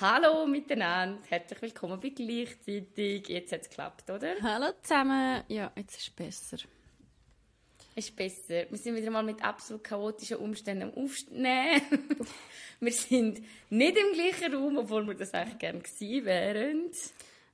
[0.00, 3.28] Hallo miteinander, herzlich willkommen bei gleichzeitig.
[3.28, 4.34] Jetzt hat es geklappt, oder?
[4.40, 5.42] Hallo zusammen.
[5.48, 6.56] Ja, jetzt ist es besser.
[7.94, 8.64] Ist besser.
[8.70, 11.82] Wir sind wieder mal mit absolut chaotischen Umständen am Aufnehmen.
[12.80, 16.90] wir sind nicht im gleichen Raum, obwohl wir das eigentlich gerne gewesen wären.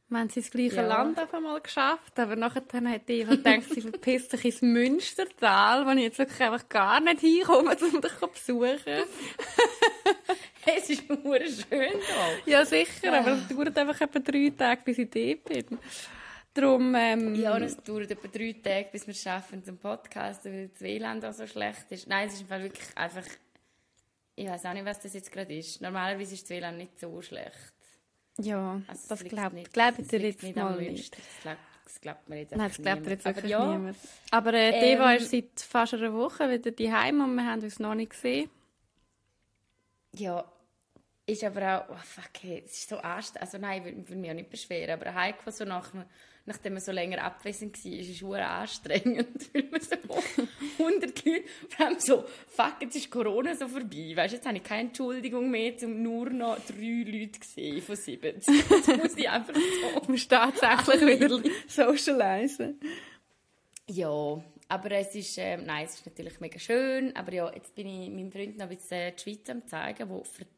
[0.08, 0.86] Wir haben sie ins gleiche ja.
[0.86, 5.90] Land auf einmal geschafft, aber nachher hat Eva gedacht, sie verpisst sich ins Münstertal, wo
[5.90, 8.78] ich jetzt wirklich einfach gar nicht hinkomme, um dich zu besuchen.
[10.76, 12.50] es ist nur schön da.
[12.50, 15.78] Ja, sicher, aber es dauert einfach etwa drei Tage, bis ich dort bin.
[16.54, 20.80] Darum, ähm, ja, es dauert etwa drei Tage, bis wir schaffen zum Podcast, weil das
[20.80, 22.08] WLAN auch so schlecht ist.
[22.08, 23.24] Nein, es ist wirklich einfach...
[24.34, 25.80] Ich weiß auch nicht, was das jetzt gerade ist.
[25.80, 27.72] Normalerweise ist das WLAN nicht so schlecht.
[28.38, 31.16] Ja, also das glaube glaub ich dir jetzt nicht mal nicht.
[31.84, 33.96] Das glaubt mir jetzt Nein, das glaubt mir jetzt wirklich ja, niemand.
[34.30, 37.78] Aber äh, ähm, Deva ist seit fast einer Woche wieder daheim und wir haben uns
[37.78, 38.50] noch nicht gesehen.
[40.14, 40.44] Ja,
[41.26, 43.42] ist aber auch, oh fuck, hey, es ist so anstrengend.
[43.42, 45.92] Also nein, ich will mich auch nicht beschweren, aber Heiko so nach,
[46.44, 49.96] nachdem man so länger abwesend war, ist es schon anstrengend, weil man so
[50.78, 54.56] 100 Leute, vor allem so, fuck, jetzt ist Corona so vorbei, weißt du, jetzt habe
[54.56, 58.36] ich keine Entschuldigung mehr, um nur noch drei Leute gesehen von sieben.
[58.46, 58.48] Jetzt
[58.96, 60.00] muss ich einfach so...
[60.00, 62.78] Du musst tatsächlich wieder socialisen.
[63.88, 67.86] Ja, aber es ist, äh, nein, es ist natürlich mega schön, aber ja, jetzt bin
[67.86, 70.55] ich meinem Freund noch ein bisschen die Schweiz am zeigen, wo verdammt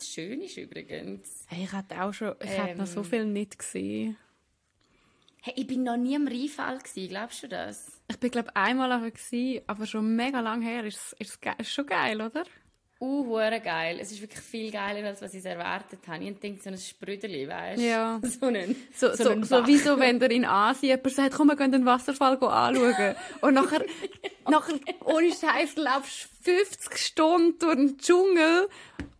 [0.00, 1.44] schön ist übrigens.
[1.48, 4.16] Hey, ich hatte auch schon, ich ähm, noch so ähm, viel nicht gesehen.
[5.42, 7.92] Hey, ich bin noch nie im Rheinfall gewesen, glaubst du das?
[8.08, 10.84] Ich bin glaube einmal aber gewesen, aber schon mega lang her.
[10.84, 12.44] Ist, ist, ist schon geil, oder?
[13.02, 13.98] Uh, geil.
[13.98, 16.22] Es ist wirklich viel geiler, als was ich erwartet habe.
[16.22, 17.86] Ich denke, so ein Sprüderli, weißt du?
[17.86, 18.20] Ja.
[18.40, 21.48] So, einen, so, so, so, so wie so, wenn der in Asien jemand sagt, komm,
[21.48, 23.16] wir gehen den Wasserfall anschauen.
[23.40, 23.82] Und nachher,
[24.50, 24.74] nachher
[25.06, 28.68] ohne Scheiß, laufst 50 Stunden durch den Dschungel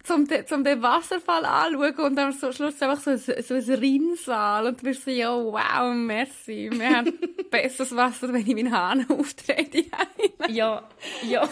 [0.03, 4.67] zum, zum den Wasserfall anschauen und dann so Schluss einfach so, ein, so ein Rinnsal
[4.67, 7.19] und du bist so, ja, wow, merci, wir haben
[7.51, 9.85] besseres Wasser, wenn ich meinen Hahn auftrete.
[10.49, 10.89] ja,
[11.23, 11.49] ja.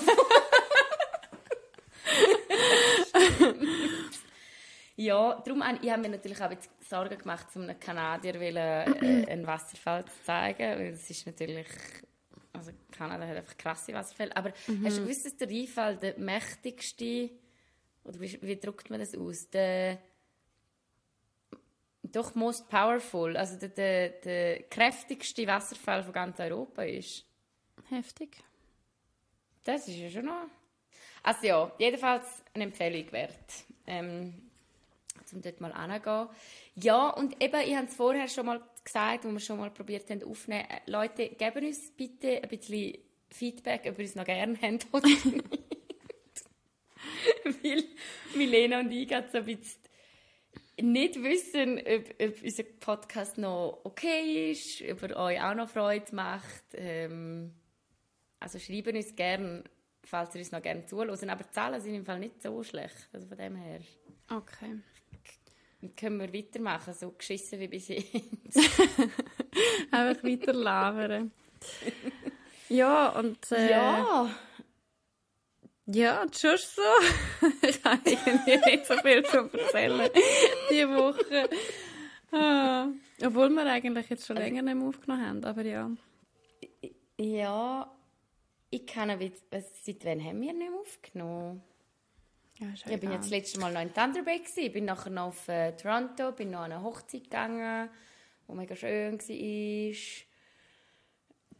[4.96, 9.46] ja, darum ich habe mir natürlich auch jetzt Sorgen gemacht, um einem Kanadier äh, einen
[9.46, 11.66] Wasserfall zu zeigen, weil es ist natürlich
[12.52, 14.84] also Kanada hat einfach krasse Wasserfälle, aber mhm.
[14.84, 17.30] hast du gewusst, dass der Rheinfall der mächtigste
[18.08, 19.48] oder wie, wie drückt man das aus?
[19.50, 19.98] Der,
[22.02, 27.24] doch most powerful, also der, der, der kräftigste Wasserfall von ganz Europa ist.
[27.90, 28.38] Heftig.
[29.64, 30.46] Das ist ja schon noch.
[31.22, 33.64] Also ja, jedenfalls eine Empfehlung wert.
[33.86, 34.48] Ähm,
[35.32, 36.28] um dort mal anzugehen.
[36.76, 40.08] Ja, und eben, ich habe es vorher schon mal gesagt, wo wir schon mal probiert
[40.10, 40.66] haben aufzunehmen.
[40.70, 42.98] Äh, Leute, geben uns bitte ein bisschen
[43.30, 45.44] Feedback, ob ihr es noch gerne habt oder nicht.
[47.62, 47.84] weil
[48.34, 49.82] Milena und ich gerade so ein bisschen
[50.80, 56.14] nicht wissen, ob, ob unser Podcast noch okay ist, ob er euch auch noch Freude
[56.14, 56.64] macht.
[56.74, 57.54] Ähm,
[58.40, 59.64] also schreiben uns gerne,
[60.04, 61.30] falls ihr uns noch gerne zuhören.
[61.30, 63.08] Aber die Zahlen sind im Fall nicht so schlecht.
[63.12, 63.80] Also von dem her.
[64.30, 64.80] Okay.
[65.80, 68.08] Dann können wir weitermachen, so geschissen wie bis jetzt.
[69.90, 71.32] Einfach weiter labern.
[72.68, 73.50] ja, und...
[73.52, 74.30] Äh, ja...
[75.90, 76.82] Ja, schon so.
[77.66, 80.10] ich habe irgendwie nicht so viel zu erzählen
[80.70, 81.48] diese Woche.
[82.30, 82.88] Ah,
[83.24, 85.90] obwohl wir eigentlich jetzt schon länger nicht mehr aufgenommen haben, aber ja.
[87.18, 87.90] Ja,
[88.68, 91.62] ich kann aber seit wann haben wir nicht mehr aufgenommen?
[92.58, 95.28] Ja, ich bin jetzt das letzte Mal noch in Thunder Bay gewesen, bin nachher noch
[95.28, 97.88] auf äh, Toronto, bin noch an eine Hochzeit gegangen,
[98.46, 100.27] wo mega schön war.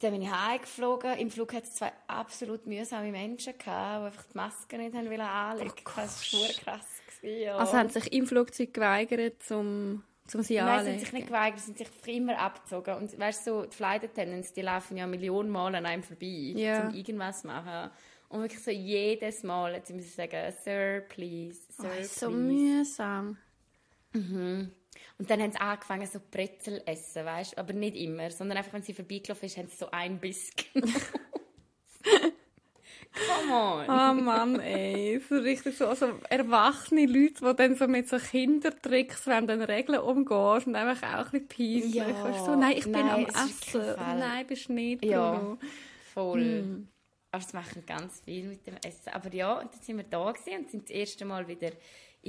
[0.00, 1.19] Dann bin ich heimgeflogen.
[1.19, 5.20] Im Flug hatte es zwei absolut mühsame Menschen, gehabt, die einfach die Maske nicht haben
[5.20, 5.82] anlegen wollten.
[5.86, 6.86] Oh, das war krass.
[7.20, 7.56] Gewesen, ja.
[7.56, 11.60] Also haben sich im Flugzeug geweigert, zum, zum sie Nein, sie haben sich nicht geweigert,
[11.60, 12.94] sie haben sich immer abgezogen.
[12.94, 16.52] Und weißt du, so, die Flight Attendants, die laufen ja Millionen Mal an einem vorbei,
[16.55, 16.87] ja.
[16.88, 17.90] um irgendwas zu machen.
[18.28, 22.20] Und wirklich so jedes Mal jetzt müssen sie sagen, Sir, please, Sir, oh, please.
[22.20, 23.38] so mühsam.
[24.12, 24.70] Mhm.
[25.19, 27.59] Und dann haben sie angefangen, so Brezel essen, weißt du?
[27.59, 30.50] Aber nicht immer, sondern einfach, wenn sie vorbeigelaufen ist, haben sie so ein Biss
[33.12, 33.85] Come on!
[33.89, 35.21] Oh Mann, ey.
[35.29, 39.99] So richtig so also erwachsene Leute, die dann so mit so Kindertricks wenn dann Regeln
[40.00, 41.95] umgehen und einfach auch ein bisschen peinlich.
[41.95, 43.83] Ja, so, nein, ich bin nein, am Essen.
[43.97, 45.12] Nein, bist nicht, Bruno.
[45.12, 45.59] Ja,
[46.15, 46.41] voll.
[46.41, 46.89] Hm.
[47.31, 49.11] Aber sie machen ganz viel mit dem Essen.
[49.12, 51.71] Aber ja, und dann sind wir da gewesen und sind das erste Mal wieder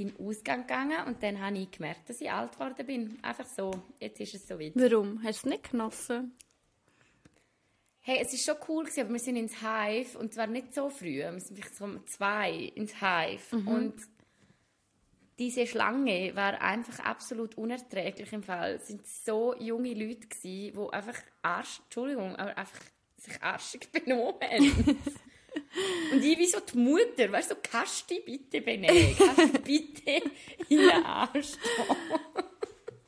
[0.00, 3.18] in den Ausgang gegangen und dann habe ich gemerkt, dass ich alt geworden bin.
[3.22, 4.72] Einfach so, jetzt ist es so weit.
[4.74, 5.22] Warum?
[5.22, 6.32] Hast du es nicht genossen?
[8.00, 10.88] Hey, es war schon cool, gewesen, aber wir sind ins Hive und zwar nicht so
[10.88, 13.68] früh, wir sind vielleicht so um zwei ins Hive mhm.
[13.68, 13.94] und
[15.38, 18.74] diese Schlange war einfach absolut unerträglich im Fall.
[18.74, 22.80] Es sind so junge Leute gewesen, die einfach Arsch, Entschuldigung, aber einfach
[23.16, 24.98] sich arschig benommen haben.
[26.12, 29.16] Und ich wie so die Mutter, weißt du, so, kannst du dich bitte benehmen?
[29.16, 30.22] Kannst du bitte
[30.68, 31.52] in den Arsch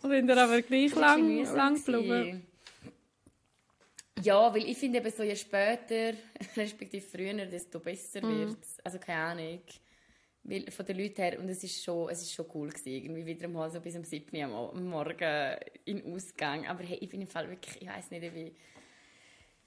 [0.03, 2.47] Und sind er aber gleich lang, lang geblieben?
[4.23, 6.15] Ja, weil ich finde eben so, je später,
[6.57, 8.39] respektive früher, desto besser mm.
[8.39, 8.79] wird es.
[8.85, 9.61] Also keine Ahnung.
[10.45, 13.27] Weil, von den Leuten her, und es ist schon, es ist schon cool gewesen, irgendwie
[13.27, 16.67] wieder mal so bis um 7 Uhr am Morgen in Ausgang.
[16.67, 18.53] Aber hey, ich bin im Fall wirklich, ich weiß nicht, wie,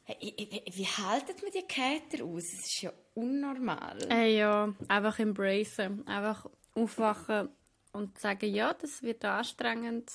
[0.07, 2.43] wie haltet man die Käter aus?
[2.43, 3.97] Es ist ja unnormal.
[4.11, 7.49] Äh, ja, einfach embracen, einfach aufwachen
[7.91, 10.11] und sagen, ja, das wird anstrengend,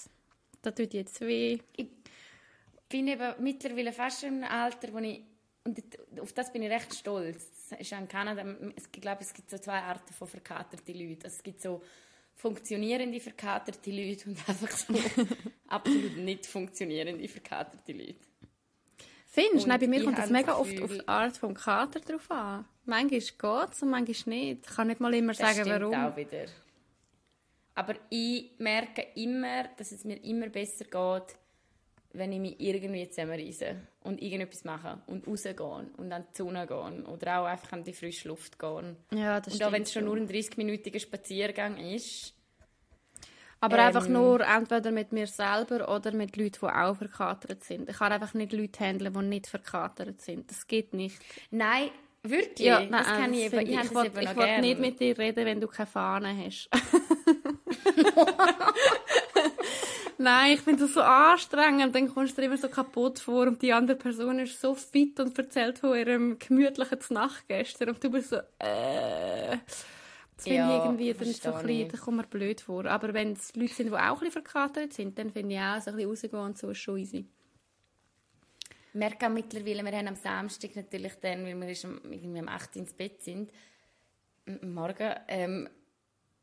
[0.62, 1.58] das tut jetzt weh.
[1.76, 1.88] Ich
[2.88, 5.22] bin eben mittlerweile fast im Alter, wo ich
[5.62, 5.78] und
[6.20, 7.69] auf das bin ich recht stolz.
[7.69, 8.44] Das ist in Kanada,
[8.75, 11.25] ich glaube, es gibt so zwei Arten von verkaterten Leuten.
[11.25, 11.82] Also es gibt so
[12.34, 14.94] funktionierende verkaterte Leute und einfach so
[15.69, 18.30] absolut nicht funktionierende verkaterte Leute.
[19.32, 19.79] Findest du?
[19.79, 22.65] Bei mir kommt das mega oft auf die Art vom Kater drauf an.
[22.85, 24.67] Manchmal geht es und manchmal nicht.
[24.67, 25.94] Ich kann nicht mal immer sagen, warum.
[25.94, 26.47] auch wieder.
[27.77, 31.37] Aber ich merke immer, dass es mir immer besser geht,
[32.12, 37.06] wenn ich mich irgendwie zusammenreise und irgendetwas mache und rausgehen und an die Sonne gehen
[37.06, 38.97] oder auch einfach an die frische Luft gehen.
[39.12, 42.35] Ja, das und auch wenn es schon nur ein 30-minütiger Spaziergang ist.
[43.60, 47.88] Aber ähm, einfach nur entweder mit mir selber oder mit Leuten, die auch verkatert sind.
[47.88, 50.50] Ich kann einfach nicht Leute handeln, die nicht verkatert sind.
[50.50, 51.20] Das geht nicht.
[51.50, 51.90] Nein,
[52.22, 52.66] wirklich?
[52.66, 55.60] Ja, nein, das kann ich, eben, ich, ich, ich will nicht mit dir reden, wenn
[55.60, 56.70] du keine Fahne hast.
[60.22, 61.94] Nein, ich finde das so anstrengend.
[61.94, 65.18] Dann kommst du dir immer so kaputt vor und die andere Person ist so fit
[65.18, 69.56] und erzählt von ihrem gemütlichen Nacht gestern und du bist so, äh.
[70.40, 72.87] Das finde ja, ich irgendwie dann so ein bisschen, da kommt mir blöd vor.
[72.87, 75.82] Aber wenn es Leute sind, die auch ein bisschen verkatert sind, dann finde ich auch,
[75.82, 77.26] so ein bisschen rausgehen und so ist schon easy.
[78.88, 82.76] Ich merke auch mittlerweile, wir haben am Samstag natürlich dann, weil wir irgendwie um 8
[82.76, 83.52] ins Bett sind,
[84.62, 85.69] Morgen, ähm,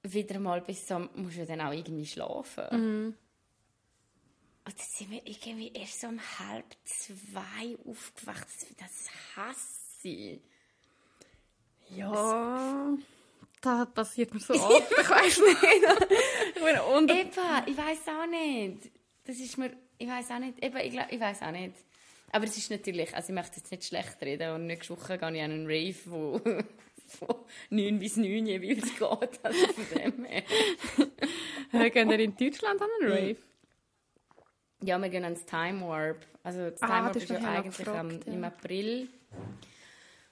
[0.04, 2.66] wieder mal bis so, musst du dann auch irgendwie schlafen.
[2.72, 3.16] Mhm.
[4.64, 8.48] Und dann sind wir irgendwie erst so um halb zwei aufgewacht.
[8.78, 10.42] Das hasse ich.
[11.90, 13.17] Ja, das
[13.62, 14.92] passiert mir so oft.
[14.92, 15.64] ich weiß nicht.
[16.56, 17.14] ich bin unter...
[17.14, 18.92] Epa, ich weiß auch nicht.
[19.26, 19.72] Das ist mir...
[19.98, 20.64] Ich weiß auch nicht.
[20.64, 21.76] Epa, ich, glaub, ich weiß auch nicht.
[22.32, 23.16] Aber es ist natürlich...
[23.16, 24.54] Also ich möchte jetzt nicht schlecht reden.
[24.54, 26.42] Und nächste Woche gehe ich an einen Rave, wo...
[27.08, 27.36] von
[27.70, 29.40] 9 bis 9 jeweils geht.
[29.44, 30.44] Also von dem her.
[31.90, 33.38] Gehen wir in Deutschland an einen Rave?
[34.82, 36.26] Ja, wir gehen ans Time Warp.
[36.44, 38.34] Also das ah, Time Warp ist ja eigentlich gefragt, am, ja.
[38.34, 39.10] im April.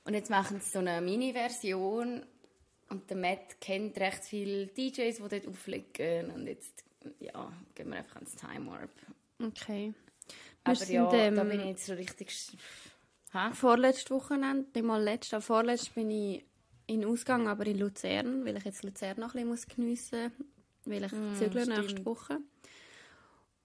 [0.04, 2.24] Und jetzt machen sie so eine Mini-Version.
[2.90, 6.32] Und der Matt kennt recht viele DJs, die dort auflegen.
[6.32, 6.84] Und jetzt
[7.20, 8.92] ja, gehen wir einfach ans Time Warp.
[9.42, 9.94] Okay.
[10.64, 12.34] Aber sind, ja, ähm, da bin ich jetzt so richtig...
[13.34, 13.52] Ha?
[13.52, 16.46] Vorletztes Wochenende, nicht mal letztes, vorletztes bin ich
[16.88, 20.48] in Ausgang, aber in Luzern, weil ich jetzt Luzern noch ein bisschen geniessen muss,
[20.86, 22.40] weil ich mm, zügle nächste Woche.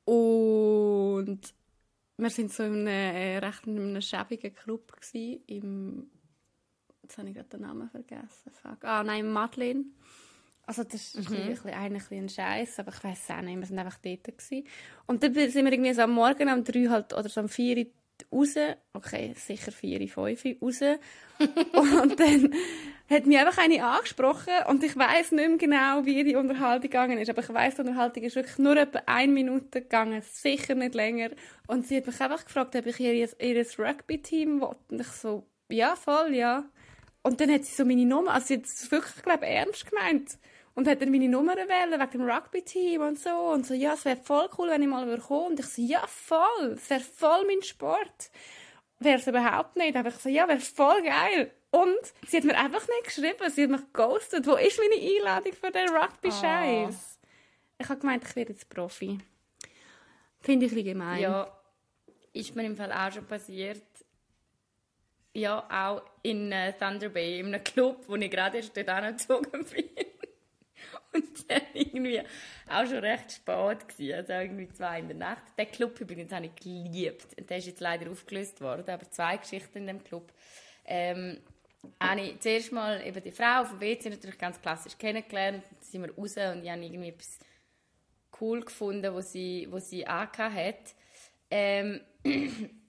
[0.04, 1.54] Und
[2.16, 6.10] wir sind so in einem äh, recht in einem schäbigen Club gewesen, im
[7.10, 8.50] jetzt habe ich gerade den Namen vergessen.
[8.62, 8.84] Fuck.
[8.84, 9.84] Ah nein, Madeleine.
[10.66, 11.36] Also das ist mhm.
[11.36, 14.64] ein bisschen, eigentlich ein Scheiß, aber ich weiß auch nicht, wir sind einfach dort gewesen.
[15.06, 17.86] Und dann sind wir irgendwie so am Morgen um drei halt, oder so um vier
[18.30, 18.54] raus,
[18.92, 20.80] okay, sicher vier, fünf raus.
[21.72, 22.54] und dann
[23.08, 27.18] hat mich einfach eine angesprochen und ich weiß nicht mehr genau, wie die Unterhaltung gegangen
[27.18, 30.94] ist, aber ich weiß, die Unterhaltung ist wirklich nur etwa eine Minute gegangen, sicher nicht
[30.94, 31.30] länger.
[31.66, 34.76] Und sie hat mich einfach gefragt, ob ich ihr, ihr Rugby-Team will.
[34.88, 36.64] Und ich so, ja, voll, ja.
[37.22, 39.90] Und dann hat sie so meine Nummer, also sie hat es wirklich, glaube ich, ernst
[39.90, 40.38] gemeint.
[40.74, 43.30] Und hat dann meine Nummer wählen wegen dem Rugby-Team und so.
[43.30, 46.06] Und so, ja, es wäre voll cool, wenn ich mal kommen Und ich so, ja,
[46.06, 48.30] voll, es wäre voll mein Sport.
[48.98, 49.96] Wäre es überhaupt nicht.
[49.96, 51.50] Aber ich so, ja, wäre voll geil.
[51.70, 54.46] Und sie hat mir einfach nicht geschrieben, sie hat mich ghostet.
[54.46, 57.18] Wo ist meine Einladung für den Rugby-Scheiß?
[57.18, 57.26] Oh.
[57.78, 59.18] Ich habe gemeint, ich werde jetzt Profi.
[60.40, 61.20] Finde ich ein gemein.
[61.20, 61.50] Ja,
[62.32, 63.82] ist mir im Fall auch schon passiert.
[65.34, 69.64] Ja, auch in uh, Thunder Bay, in einem Club, wo ich gerade erst dort angezogen
[69.72, 69.84] bin.
[71.12, 72.20] Und dann irgendwie
[72.68, 75.42] auch schon recht spät gewesen, also irgendwie zwei in der Nacht.
[75.58, 77.26] Der Club übrigens habe ich geliebt.
[77.48, 80.32] Der ist jetzt leider aufgelöst worden, aber zwei Geschichten in dem Club.
[80.84, 81.38] Ähm,
[82.00, 85.64] habe ich zuerst mal eben die Frau vom WC natürlich ganz klassisch kennengelernt.
[85.68, 87.38] Dann sind wir raus und ich habe irgendwie etwas
[88.40, 90.94] cool gefunden, was sie, was sie angehabt hat.
[91.50, 92.00] Ähm,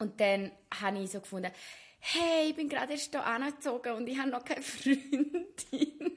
[0.00, 1.52] und dann habe ich so gefunden,
[2.00, 6.16] hey, ich bin gerade erst hier angezogen und ich habe noch keine Freundin.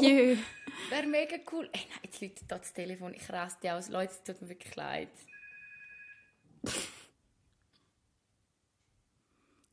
[0.00, 0.36] Jö.
[0.88, 1.68] Wäre mega cool.
[1.72, 3.12] Ey, nein, jetzt läutet da das Telefon.
[3.12, 3.88] Ich raste aus.
[3.88, 5.08] Leute, es tut mir wirklich leid.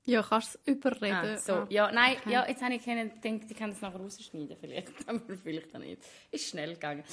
[0.08, 1.16] Ja, kannst du es überreden.
[1.16, 1.68] Ah, so, Ah.
[1.70, 2.32] ja, nein, Okay.
[2.32, 3.12] ja, jetzt habe ich gedacht,
[3.50, 6.02] ich kann das nachher rausschneiden, vielleicht, aber vielleicht auch nicht.
[6.32, 7.04] Ist schnell gegangen.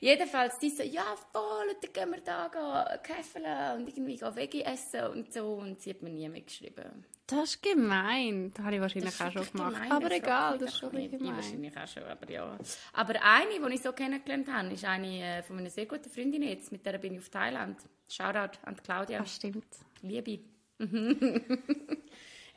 [0.00, 4.62] Jedenfalls, die so, ja, voll, dann gehen wir da gehen, käfeln und irgendwie gehen Veggie
[4.62, 7.04] essen und so, und sie hat mir nie mehr geschrieben.
[7.28, 8.50] Das ist gemein.
[8.52, 9.74] Das habe ich wahrscheinlich auch schon gemacht.
[9.74, 11.12] gemein, aber das egal, das ist schon nicht.
[11.12, 11.36] Ich gemein.
[11.36, 12.58] wahrscheinlich auch schon, aber ja.
[12.94, 16.42] Aber eine, die ich so kennengelernt habe, ist eine äh, von meiner sehr guten Freundin
[16.42, 17.78] jetzt, mit der bin ich auf Thailand.
[18.08, 19.18] Shoutout an die Claudia.
[19.20, 19.64] Das stimmt.
[20.02, 20.40] Liebe.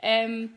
[0.03, 0.53] ähm,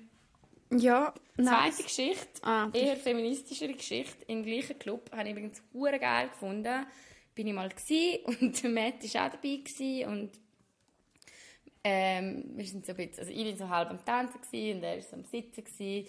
[0.73, 6.29] Ja, Zweite Geschichte, Ah, eher feministischere Geschichte, im gleichen Club, habe ich übrigens hure geil
[6.29, 6.87] gefunden.
[7.35, 10.31] Bin ich mal gsi und Matt war auch dabei gsi und
[11.85, 14.83] ähm, wir sind so ein bisschen, also ich bin so halb am Tanzen gsi und
[14.83, 16.07] er war so am Sitzen gsi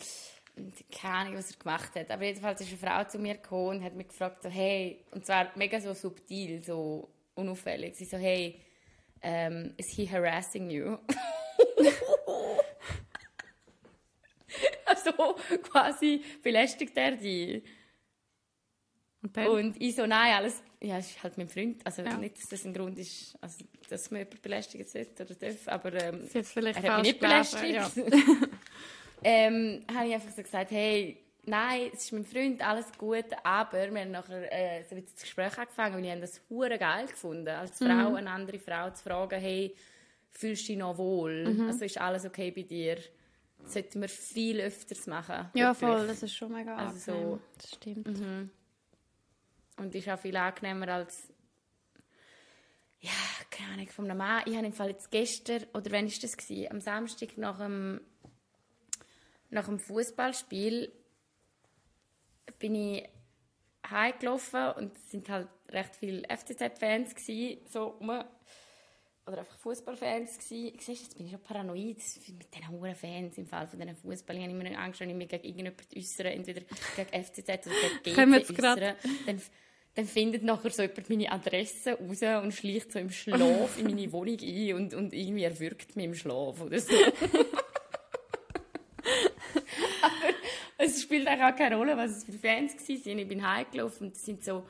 [0.55, 2.09] und keine Ahnung, was er gemacht hat.
[2.09, 5.25] Aber jedenfalls ist eine Frau zu mir gekommen und hat mich gefragt so, hey, und
[5.25, 7.95] zwar mega so subtil, so unauffällig.
[7.95, 8.59] Sie so, hey,
[9.21, 10.97] ähm, is he harassing you?
[15.07, 17.63] also quasi belästigt er dich.
[19.21, 19.47] Und dann?
[19.47, 21.85] Und ich so, nein, alles, ja, ist halt mein Freund.
[21.85, 22.17] Also Ja.
[22.17, 25.93] nicht, dass das ein Grund ist, also, dass man jemanden belästigen sollte oder darf, aber
[25.93, 27.79] ähm, vielleicht er hat mich nicht belästigt.
[29.23, 33.91] ähm, habe ich einfach so gesagt, hey, nein, es ist mein Freund, alles gut, aber
[33.91, 37.47] wir haben nachher äh, so das Gespräch angefangen und ich habe das hure geil gefunden,
[37.47, 39.75] als Frau eine andere Frau zu fragen, hey,
[40.29, 41.47] fühlst du dich noch wohl?
[41.67, 42.97] Also ist alles okay bei dir?
[43.67, 45.49] Das sollten wir viel öfters machen.
[45.53, 45.77] Ja, wirklich.
[45.77, 47.39] voll, das ist schon mega Also so-.
[47.57, 48.07] Das stimmt.
[49.77, 51.29] Und ist auch viel angenehmer als
[52.99, 53.11] ja,
[53.51, 54.43] keine Ahnung, von einem Mann.
[54.45, 56.37] Ich habe im Fall jetzt gestern, oder wann war das?
[56.37, 56.71] Gewesen?
[56.71, 58.01] Am Samstag nach dem,
[59.49, 60.91] nach dem Fußballspiel
[62.57, 63.09] bin ich
[63.87, 67.15] heimgelaufen und es sind halt recht viele FCZ-Fans
[67.69, 68.23] so rum.
[69.27, 70.73] Oder einfach Fußballfans gewesen.
[70.75, 73.97] Ich sehe, jetzt bin ich schon paranoid mit diesen hohen Fans im Fall von diesen
[73.97, 74.37] Fußball.
[74.37, 76.61] Ich habe immer Angst, wenn ich mich gegen irgendjemanden äußere, entweder
[76.95, 79.41] gegen FCZ oder gegen GC äußere, dann,
[79.95, 84.09] dann findet nachher so jemand meine Adresse raus und schleicht so im Schlaf in meine
[84.13, 86.95] Wohnung ein und, und irgendwie erwürgt mich im Schlaf oder so.
[90.01, 90.33] Aber
[90.77, 93.19] es spielt auch keine Rolle, was es für Fans waren.
[93.19, 94.65] Ich bin heimgelaufen und es sind so...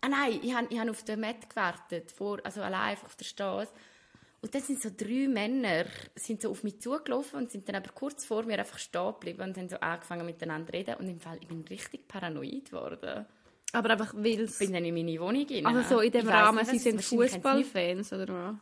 [0.00, 3.16] Ah nein, ich habe ich hab auf den Matt gewartet, vor, also allein einfach auf
[3.16, 3.70] der Straße.
[4.42, 7.92] Und dann sind so drei Männer sind so auf mich zugelaufen und sind dann aber
[7.92, 10.94] kurz vor mir einfach stehen geblieben und haben so angefangen miteinander zu reden.
[10.94, 13.26] Und im Fall, ich bin richtig paranoid geworden.
[13.72, 15.66] Aber einfach, weil Ich bin dann in meine Wohnung rein.
[15.66, 18.54] Also so in dem Ich Rahmen, nicht, sie sind Fußballfans, oder was?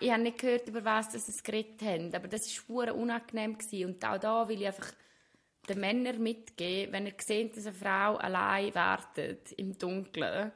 [0.00, 3.58] Ich habe nicht gehört, über was sie geredet haben, aber das war unangenehm.
[3.58, 3.86] Gewesen.
[3.86, 4.92] Und auch da will ich einfach
[5.68, 10.52] den Männern mitgeben, wenn ihr seht, dass eine Frau allein wartet, im Dunkeln,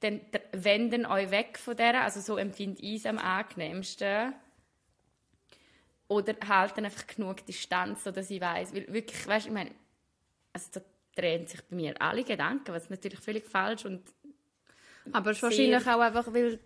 [0.00, 0.20] dann
[0.52, 4.34] wenden euch weg von der, also so empfinde ich es am angenehmsten.
[6.08, 9.70] Oder halten einfach genug Distanz, sodass ich weiß, weil wirklich, weißt, ich meine,
[10.52, 10.80] also da
[11.14, 14.02] drehen sich bei mir alle Gedanken, was natürlich völlig falsch und
[15.12, 16.58] Aber es ist wahrscheinlich auch einfach, weil,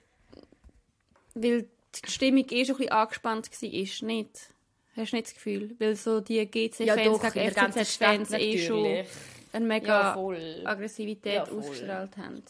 [1.35, 4.51] weil die Stimmung eh schon ein bisschen angespannt war, ist nicht?
[4.97, 5.77] Hast du nicht das Gefühl?
[5.79, 9.05] Weil so die GC-Fans in gegen FCZ-Fans eh schon
[9.53, 10.67] eine mega Ja.
[10.71, 12.43] Aggressivität Ja, ausgestrahlt haben.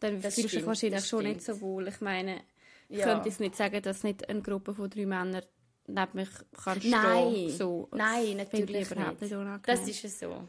[0.00, 1.88] Dann Das fühlst du dich wahrscheinlich schon nicht so wohl.
[1.88, 2.42] Ich meine,
[2.88, 3.04] ich Ja.
[3.04, 5.42] könnte jetzt nicht sagen, dass nicht eine Gruppe von drei Männern
[5.86, 6.28] neben mich
[6.62, 7.50] kann Nein, stehen.
[7.56, 9.32] So, nein, natürlich ich überhaupt nicht.
[9.32, 9.68] nicht.
[9.68, 10.46] Das ist es so.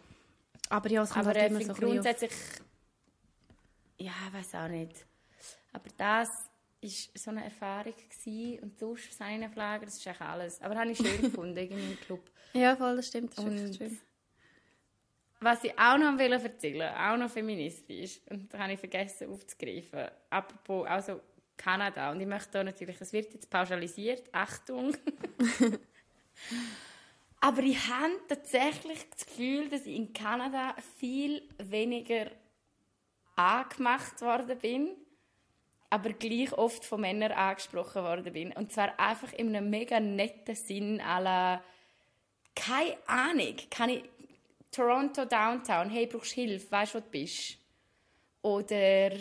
[0.69, 2.31] aber ja, es kommt Aber halt immer so grundsätzlich,
[3.99, 5.05] ja, ich weiß auch nicht.
[5.71, 6.27] Aber das
[6.81, 8.59] war so eine Erfahrung gewesen.
[8.63, 10.61] und sonst Seinenflager, das ist eigentlich alles.
[10.61, 12.29] Aber das habe ich schön gefunden, irgendwie im Club.
[12.53, 13.37] Ja, voll, das stimmt.
[13.37, 13.99] Das ist Und- schön.
[15.39, 20.07] Was ich auch noch will erzählen auch noch feministisch, und da habe ich vergessen aufzugreifen,
[20.31, 21.21] apropos also
[21.55, 24.97] Kanada, und ich möchte da natürlich, das wird jetzt pauschalisiert, Achtung.
[27.39, 32.31] Aber ich habe tatsächlich das Gefühl, dass ich in Kanada viel weniger
[33.35, 34.89] angemacht worden bin,
[35.89, 38.51] aber gleich oft von Männern angesprochen worden bin.
[38.53, 41.63] Und zwar einfach in einem mega netten Sinn, la,
[42.55, 44.03] keine Ahnung, kann ich
[44.71, 47.57] Toronto Downtown, hey, brauchst du Hilfe, weißt du, wo du bist?
[48.41, 49.11] Oder,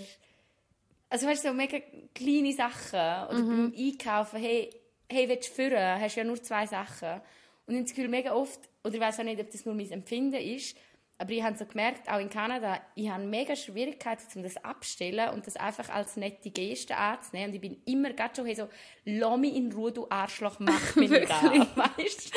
[1.09, 1.79] also weißt du, so mega
[2.15, 3.29] kleine Sachen.
[3.29, 4.71] Oder beim Einkaufen, hey,
[5.11, 6.01] hey, willst du führen?
[6.01, 7.21] Hast ja nur zwei Sachen.
[7.67, 9.75] Und ich habe das Gefühl, mega oft, oder ich weiß auch nicht, ob das nur
[9.75, 10.77] mein Empfinden ist,
[11.19, 15.31] aber ich habe so gemerkt, auch in Kanada, ich habe mega Schwierigkeiten, um das abzustellen
[15.31, 17.51] und das einfach als nette Geste anzunehmen.
[17.51, 18.69] Und ich bin immer gerade schon so,
[19.05, 21.53] lass mich in Ruhe, du Arschloch, mach mich nicht an.
[21.53, 21.77] Wirklich?
[21.77, 22.33] Weißt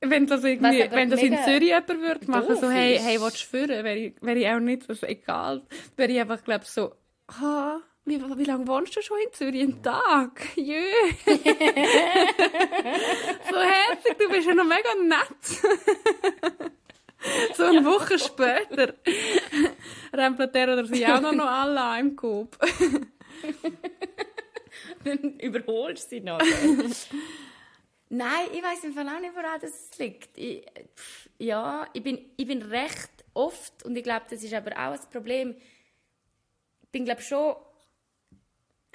[0.00, 3.46] wenn das, irgendwie, wenn das in Zürich jemand würde machen, so, hey, hey, willst du
[3.46, 3.84] führen?
[3.84, 5.62] Wäre ich, wär ich auch nicht, also egal.
[5.96, 6.94] Wäre ich einfach, glaube so,
[7.28, 9.62] ah, wie, wie lange wohnst du schon in Zürich?
[9.62, 10.46] Einen Tag?
[10.56, 10.84] Jö.
[11.26, 11.32] so
[13.60, 15.44] herzig, du bist ja noch mega nett.
[17.54, 18.94] so eine Woche später
[20.12, 22.58] rempelt er oder sie auch noch, alle im Coop.
[25.04, 26.40] Dann überholst du sie noch.
[28.10, 30.36] Nein, ich weiß im Fall auch nicht, woran das liegt.
[30.36, 30.64] Ich,
[31.38, 35.10] ja, ich bin, ich bin recht oft, und ich glaube, das ist aber auch ein
[35.10, 35.56] Problem,
[36.82, 37.56] ich bin glaube schon,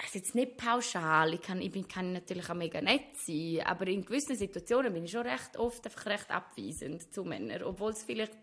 [0.02, 3.86] also jetzt nicht pauschal, ich kann, ich bin, kann natürlich auch mega nett sein, aber
[3.86, 8.06] in gewissen Situationen bin ich schon recht oft einfach recht abweisend zu Männern, obwohl sie
[8.06, 8.38] vielleicht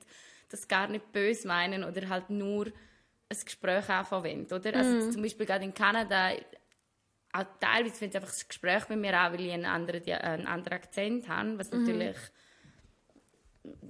[0.49, 4.75] das gar nicht böse meinen oder halt nur ein Gespräch anfangen oder?
[4.75, 5.11] Also mm.
[5.11, 6.31] zum Beispiel gerade in Kanada
[7.33, 10.77] auch teilweise ich einfach das Gespräch mit mir auch, weil ich einen anderen, einen anderen
[10.77, 11.79] Akzent habe, was mhm.
[11.81, 12.17] natürlich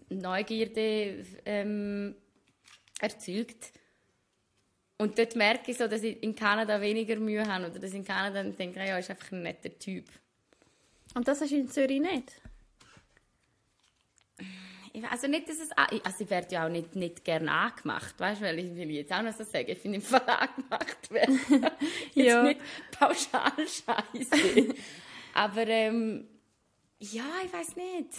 [0.10, 2.16] Neugierde ähm,
[3.00, 3.74] erzeugt.
[4.98, 7.98] Und dort merke ich so, dass ich in Kanada weniger Mühe habe oder dass ich
[7.98, 10.06] in Kanada denke, ja, ist einfach ein netter Typ.
[11.14, 12.42] Und das hast du in Zürich nicht?
[15.12, 18.46] also nicht, dass es, also ich werde ja auch nicht, nicht gerne angemacht, weißt du,
[18.46, 21.40] weil ich will jetzt auch noch so sagen, ich finde im Fall angemacht werden
[22.14, 22.44] jetzt ja.
[22.44, 22.62] nicht
[22.92, 24.74] pauschal scheiße.
[25.34, 26.28] Aber ähm,
[27.00, 28.10] ja, ich weiß nicht.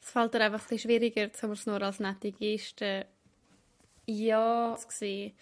[0.00, 3.06] Es fällt dir einfach ein bisschen schwieriger, es nur als nette Geste
[4.06, 4.76] ja.
[4.78, 5.32] zu sehen.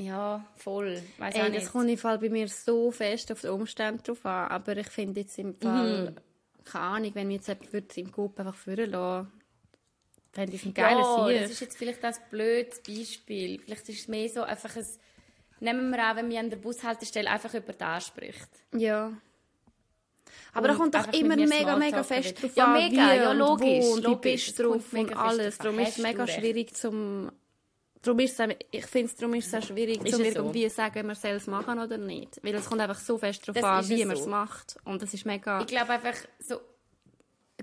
[0.00, 1.02] Ja, voll.
[1.18, 4.48] Weiss Ey, das kommt im Fall bei mir so fest auf die Umstände drauf an,
[4.48, 6.64] aber ich finde jetzt im Fall, mhm.
[6.64, 9.32] keine Ahnung, wenn mir jetzt jemand im Coop einfach führen lassen
[10.32, 13.58] Fände ich ein geiles ja, das ist jetzt vielleicht ein blödes Beispiel.
[13.60, 14.86] Vielleicht ist es mehr so einfach ein...
[15.60, 18.48] Nehmen wir an, wenn man an der Bushaltestelle einfach über das anspricht.
[18.72, 19.10] Ja.
[20.52, 23.84] Aber da kommt doch immer mega, mega fest drauf ja, an, mega, wie ja, logisch,
[23.86, 25.58] und wo, logisch, wie bist drauf und alles.
[25.58, 27.32] Darum ist es mega schwierig zum...
[28.02, 30.76] Darum ist es, ich finde es darum ist es auch schwierig, ist zum irgendwie so?
[30.76, 32.38] sagen, man soll es machen oder nicht.
[32.42, 34.30] Weil es kommt einfach so fest darauf an, wie man es so.
[34.30, 34.76] macht.
[34.84, 35.60] Und das ist mega...
[35.60, 36.60] Ich glaube einfach, so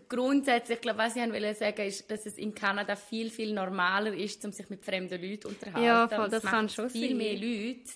[0.10, 4.44] grundsätzlich, glaube, was ich wollte sagen, ist, dass es in Kanada viel, viel normaler ist,
[4.46, 5.84] um sich mit fremden Leuten zu unterhalten.
[5.86, 7.18] Ja, voll, das kann schon viel sein.
[7.18, 7.92] mehr Leute.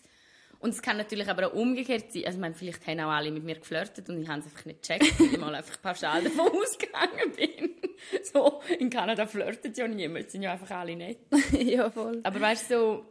[0.60, 2.26] Und es kann natürlich aber auch umgekehrt sein.
[2.26, 4.66] Also, ich meine, vielleicht haben auch alle mit mir geflirtet und ich habe es einfach
[4.66, 7.76] nicht gecheckt, weil ich mal einfach pauschal davon ausgegangen bin.
[8.24, 11.20] So, in Kanada flirtet ja niemand, sind ja einfach alle nett.
[11.52, 12.20] ja, voll.
[12.24, 13.06] Aber weißt du, so,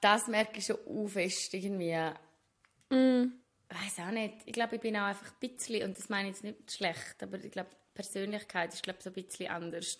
[0.00, 1.94] das merke ich schon auch fest irgendwie.
[2.90, 3.32] Mm
[3.68, 4.34] weiß auch nicht.
[4.44, 7.22] Ich glaube, ich bin auch einfach ein bisschen, und das meine ich jetzt nicht schlecht,
[7.22, 9.98] aber ich glaube, Persönlichkeit ist, glaube so ein bisschen anders.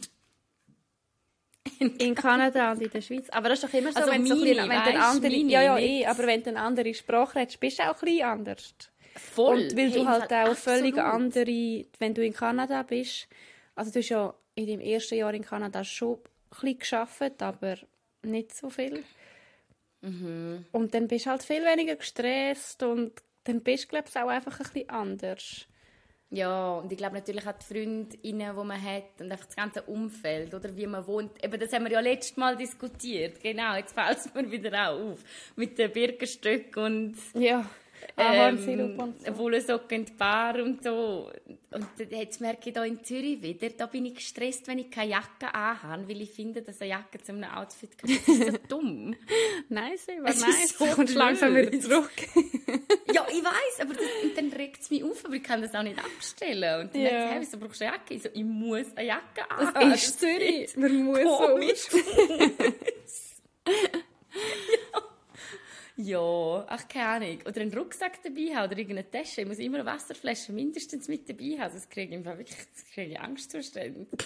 [1.99, 3.29] In Kanada und in der Schweiz.
[3.31, 5.35] Aber das ist doch immer so, also wenn, meine, so bisschen, wenn weißt, der andere,
[5.35, 8.25] ja, ja, eh, aber wenn du eine andere Sprache redest, bist du auch ein bisschen
[8.25, 8.75] anders.
[9.17, 9.63] Voll.
[9.63, 13.29] Und weil du halt auch völlig andere, wenn du in Kanada bist,
[13.75, 16.19] also du hast ja in deinem ersten Jahr in Kanada schon
[16.63, 17.77] ein bisschen gearbeitet, aber
[18.23, 19.05] nicht so viel.
[20.03, 20.67] Mhm.
[20.73, 23.13] Und dann bist du halt viel weniger gestresst und
[23.45, 25.67] dann bist du, glaube ich, auch einfach ein bisschen anders.
[26.37, 29.81] Ja, und ich glaube natürlich auch die Freundinnen, die man hat und einfach das ganze
[29.81, 31.43] Umfeld oder wie man wohnt.
[31.43, 33.43] Eben, das haben wir ja letztes Mal diskutiert.
[33.43, 35.19] Genau, jetzt fällt es mir wieder auch auf.
[35.57, 37.17] Mit den Birkenstöcken und...
[37.33, 37.65] Ja
[38.17, 39.39] ähm, und so.
[39.39, 41.31] Wollsocken in die Bar und so.
[41.71, 45.11] Und jetzt merke ich hier in Zürich wieder, da bin ich gestresst, wenn ich keine
[45.11, 48.21] Jacke anhabe, weil ich finde, dass eine Jacke zu einem Outfit gehört.
[48.27, 49.15] Das ist so dumm.
[49.69, 50.79] nice, aber es nice.
[50.79, 52.11] So kommst langsam wieder zurück.
[53.13, 55.83] ja, ich weiß, aber das, dann regt es mich auf, aber ich kann das auch
[55.83, 56.83] nicht abstellen.
[56.83, 57.09] Und dann ja.
[57.09, 58.15] ich, hey, wieso brauchst du eine Jacke?
[58.15, 59.91] Ich so, ich muss eine Jacke anhaben.
[59.91, 60.77] Das ist Zürich.
[60.77, 61.59] Man muss so.
[63.67, 65.03] ja.
[66.07, 67.39] Ja, ach, keine Ahnung.
[67.47, 69.41] Oder einen Rucksack dabei haben oder irgendeine Tasche.
[69.41, 71.75] Ich muss immer eine Wasserflasche mindestens mit dabei haben.
[71.75, 74.07] Das kriege ich wirklich das kriege ich Angstzustände.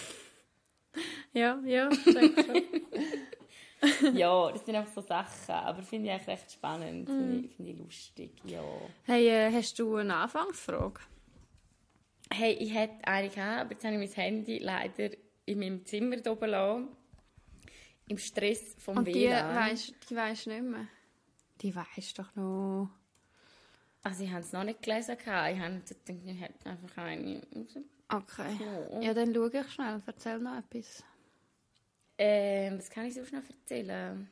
[1.33, 1.89] Ja, ja,
[4.13, 5.55] ja, das sind einfach so Sachen.
[5.55, 7.07] Aber finde ich eigentlich recht spannend.
[7.07, 7.11] Mm.
[7.11, 8.61] Finde ich, find ich lustig, ja.
[9.05, 10.99] Hey, äh, hast du eine Anfangsfrage?
[12.29, 15.11] Hey, ich hätte eine gehabt, aber jetzt habe ich mein Handy leider
[15.45, 16.89] in meinem Zimmer oben lassen.
[18.09, 19.15] Im Stress vom Und WLAN.
[19.15, 19.29] die
[19.71, 20.89] weisst, weisst nicht mehr?
[21.61, 22.89] Die weiß doch noch.
[24.03, 25.15] Also ich habe es noch nicht gelesen.
[25.19, 27.41] Ich habe gedacht, ich hätte einfach eine.
[28.09, 28.57] Okay.
[28.59, 28.99] Ja.
[29.01, 30.01] ja, dann schaue ich schnell.
[30.05, 31.03] Erzähl noch etwas.
[32.17, 34.29] Ähm, was kann ich sonst noch erzählen?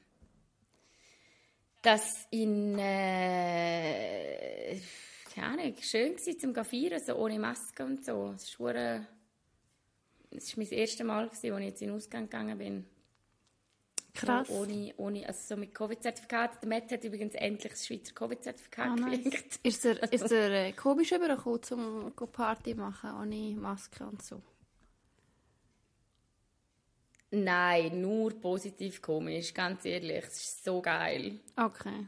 [1.81, 2.77] Dass in...
[2.77, 4.09] Äh,
[5.33, 8.33] keine Ahnung, schön war zum Feiern, so ohne Maske und so.
[8.35, 12.85] Es war, es war mein erstes Mal, als ich jetzt in den Ausgang gegangen bin.
[14.13, 14.49] Krass.
[14.49, 16.61] Ohne, ohne, also so mit Covid-Zertifikat.
[16.61, 19.23] Der Matt hat übrigens endlich das Schweizer Covid-Zertifikat Ah, nice.
[19.23, 19.59] gekriegt.
[19.63, 24.41] Ist er, ist er äh, komisch übergekommen, um Party machen, ohne Maske und so?
[27.31, 30.25] Nein, nur positiv komisch, ganz ehrlich.
[30.25, 31.39] Es ist so geil.
[31.55, 32.07] Okay.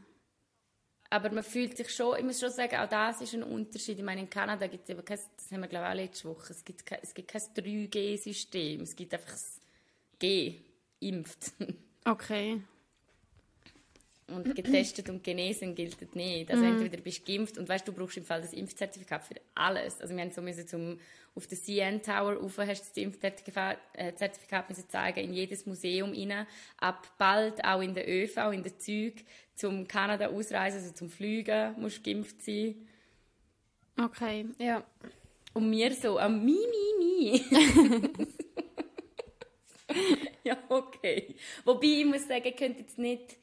[1.10, 3.98] Aber man fühlt sich schon, ich muss schon sagen, auch das ist ein Unterschied.
[3.98, 6.28] Ich meine, in Kanada gibt es eben kein, das haben wir glaube ich auch letzte
[6.28, 8.80] Woche, es gibt, kein, es gibt kein 3G-System.
[8.80, 9.60] Es gibt einfach das
[10.18, 10.60] G,
[11.00, 11.52] impft.
[12.04, 12.60] Okay.
[14.28, 16.50] Und getestet und genesen gilt nicht.
[16.50, 20.00] Also entweder bist du geimpft und weißt du, brauchst im Fall das Impfzertifikat für alles.
[20.00, 20.98] Also wir haben so müssen zum,
[21.34, 25.66] auf den CN Tower rauf, hast du das Impfzertifikat äh, Zertifikat müssen zeigen, in jedes
[25.66, 26.46] Museum rein.
[26.78, 29.20] Ab bald auch in der ÖV, in den Zügen,
[29.54, 32.76] zum Kanada ausreisen, also zum Fliegen, musst du geimpft sein.
[34.00, 34.82] Okay, ja.
[35.52, 37.44] Und mir so, am mi, mi, mi.
[40.44, 41.34] ja, okay.
[41.64, 43.36] Wobei, ich muss sagen, ich könnte jetzt nicht...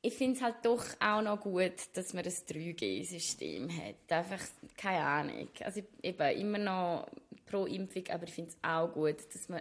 [0.00, 4.12] Ich finde es halt doch auch noch gut, dass man ein 3G-System hat.
[4.16, 5.48] Einfach, keine Ahnung.
[5.64, 7.10] Also eben immer noch
[7.46, 9.60] pro Impfung, aber ich finde es auch gut, dass man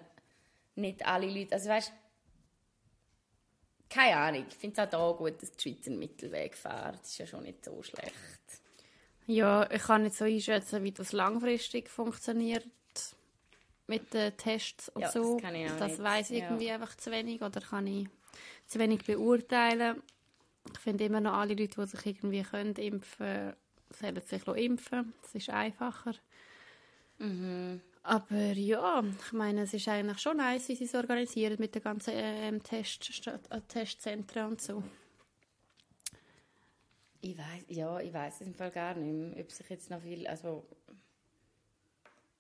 [0.76, 1.54] nicht alle Leute...
[1.54, 1.92] Also weißt
[3.90, 4.46] keine Ahnung.
[4.50, 7.00] Ich finde es auch da gut, dass die Schweiz einen Mittelweg fährt.
[7.00, 8.14] Das ist ja schon nicht so schlecht.
[9.26, 12.66] Ja, ich kann nicht so einschätzen, wie das langfristig funktioniert
[13.88, 15.36] mit den Tests und Ja, so.
[15.36, 16.50] das kann ich das weiß ich Ja.
[16.50, 18.08] irgendwie einfach zu wenig oder kann ich
[18.68, 20.02] zu wenig beurteilen.
[20.74, 23.54] Ich finde immer noch alle Leute, die sich irgendwie können impfen,
[23.90, 25.14] sollen sich impfen.
[25.22, 26.14] Das ist einfacher.
[27.20, 27.82] Mhm.
[28.04, 31.82] Aber ja, ich meine, es ist eigentlich schon nice, wie sie es organisieren mit den
[31.84, 34.84] ganzen ähm, Test, äh, Testzentren und so.
[37.20, 40.02] Ich weiß, ja, ich weiß es im Fall gar nicht mehr, ob sich jetzt noch
[40.02, 40.66] viel, also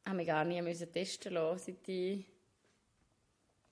[0.08, 2.26] haben wir gar nie müssen testen lassen, seit ich,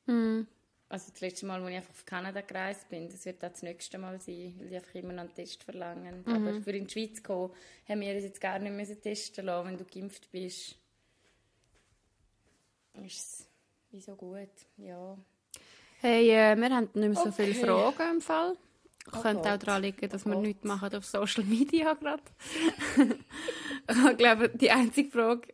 [0.07, 0.45] Hm.
[0.89, 3.63] also das letzte Mal, als ich einfach auf Kanada gereist bin, das wird auch das
[3.63, 6.23] nächste Mal sein, weil sie einfach immer noch einen Test verlangen.
[6.27, 7.51] Aber für in die Schweiz kommen,
[7.89, 10.75] haben wir uns jetzt gar nicht müssen testen lassen, wenn du geimpft bist.
[13.03, 13.47] Ist es
[13.91, 15.17] wie so gut, ja.
[16.01, 17.53] Hey, äh, wir haben nicht mehr so Okay.
[17.53, 18.55] viele Fragen im Fall.
[19.13, 20.43] Oh Könnte auch daran liegen, dass Oh wir Gott.
[20.43, 22.23] nichts machen auf Social Media gerade.
[24.11, 25.47] ich glaube, die einzige Frage,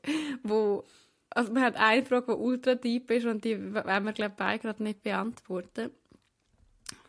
[0.44, 0.84] wo
[1.34, 4.60] also wir haben eine Frage, die ultra deep ist und die wollen wir glaube beide
[4.62, 5.92] gerade nicht beantworten.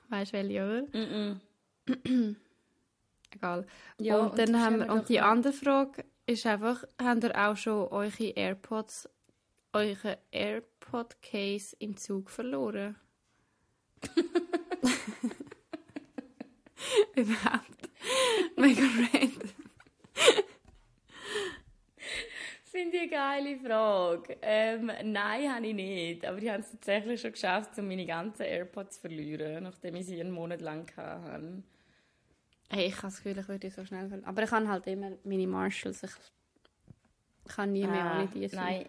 [0.08, 0.82] Weißt du welche, oder?
[0.92, 1.40] Mm
[3.34, 3.66] Egal.
[3.98, 7.34] Ja, und, und dann haben wir, und die noch- andere Frage ist einfach, habt ihr
[7.36, 9.08] auch schon eure AirPods,
[9.72, 12.94] eure AirPod-Case im Zug verloren?
[17.16, 17.90] Überhaupt.
[18.56, 19.50] Mega random.
[22.72, 24.38] Finde ich eine geile Frage.
[24.40, 26.24] Ähm, nein, habe ich nicht.
[26.24, 30.06] Aber ich habe es tatsächlich schon geschafft, um meine ganzen AirPods zu verlieren, nachdem ich
[30.06, 31.62] sie einen Monat lang hatte.
[32.70, 34.24] Hey, ich habe das Gefühl, ich würde so schnell verlieren.
[34.24, 36.02] Aber ich habe halt immer meine Marshalls.
[36.02, 38.64] Ich kann nie mehr Ah, ohne die sein.
[38.64, 38.88] Nein,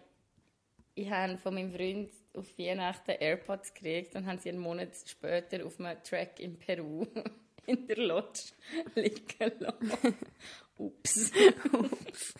[0.95, 5.65] ich habe von meinem Freund auf Weihnachten AirPods gekriegt und habe sie einen Monat später
[5.65, 7.05] auf einem Track in Peru
[7.65, 8.43] in der Lodge
[8.95, 10.15] liegen lassen.
[10.77, 11.33] Ups.
[11.73, 12.33] Ups.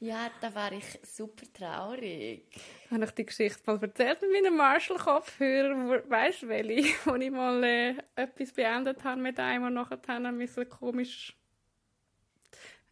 [0.00, 2.44] Ja, da war ich super traurig.
[2.90, 6.08] Habe ich die Geschichte mal erzählt mit meinem Marshall-Kopfhörer?
[6.08, 6.94] Weißt du, welche?
[7.04, 9.98] Wo ich mal äh, etwas beendet habe mit einem und nachher
[10.38, 11.36] wir so komisch.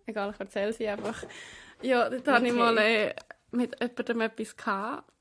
[0.07, 1.25] Egal, ich erzähle sie einfach.
[1.83, 2.59] Ja, dort hatte ich Okay.
[2.59, 3.15] mal äh,
[3.51, 5.13] mit jemandem etwas gehabt.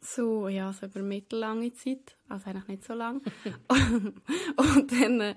[0.00, 2.16] So, ja, so über mittellange Zeit.
[2.28, 3.22] Also eigentlich nicht so lang.
[3.68, 5.34] und dann äh,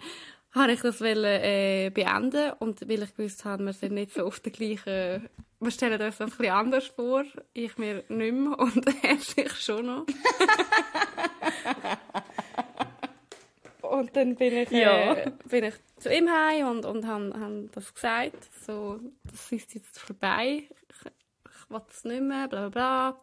[0.51, 4.25] habe ich das wollen, äh, beenden und weil ich gewusst habe, wir sind nicht so
[4.25, 5.29] auf der gleichen...
[5.61, 7.25] Wir stellen uns das ein bisschen anders vor.
[7.53, 10.05] Ich mir nicht mehr und er sich schon noch.
[13.81, 15.15] und dann bin ich, äh, Ja.
[15.49, 18.37] bin ich zu ihm heim und, und habe hab das gesagt.
[18.65, 20.63] So, das ist jetzt vorbei.
[20.69, 21.11] Ich,
[21.51, 23.19] ich will das nicht mehr, bla bla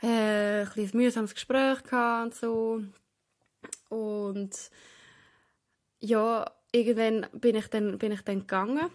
[0.00, 0.08] bla.
[0.08, 2.82] Äh, ein bisschen ein mühsames Gespräch gehabt und so.
[3.88, 4.52] Und
[6.00, 8.90] ja, irgendwann bin ich dann, bin ich dann gegangen.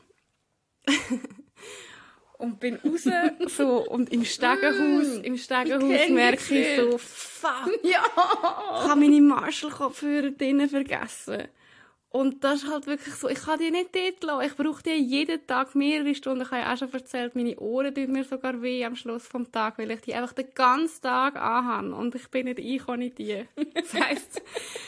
[2.38, 3.08] und bin raus,
[3.58, 8.04] so, und im Stegenhaus, im Stegenhaus merke ich so, fuck, Ja!
[8.06, 11.48] ich habe meine Marshall-Kopfhörer drinnen vergessen.
[12.14, 14.46] Und das ist halt wirklich so, ich kann die nicht dort lassen.
[14.46, 16.44] Ich brauche die jeden Tag mehrere Stunden.
[16.44, 19.52] Ich habe ja auch schon erzählt, meine Ohren tun mir sogar weh am Schluss vom
[19.52, 21.96] Tag, weil ich die einfach den ganzen Tag anhabe.
[21.96, 23.46] Und ich bin nicht ich, ohne die.
[23.74, 24.44] Das heisst,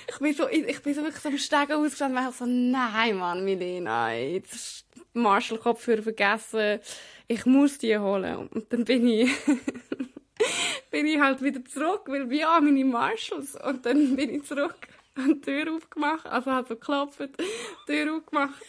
[0.08, 3.18] ich bin so, ich, bin so wirklich so am Stegen ausgestanden und ich so, nein,
[3.18, 6.80] Mann, Milena, jetzt ist Marshall-Kopfhörer vergessen.
[7.28, 8.50] Ich muss die holen.
[8.54, 9.32] Und dann bin ich
[10.92, 13.56] bin ich halt wieder zurück, weil an meine Marshalls.
[13.56, 14.76] Und dann bin ich zurück
[15.28, 17.30] die Tür aufgemacht, also hat so geklopft,
[17.86, 18.62] Tür aufgemacht.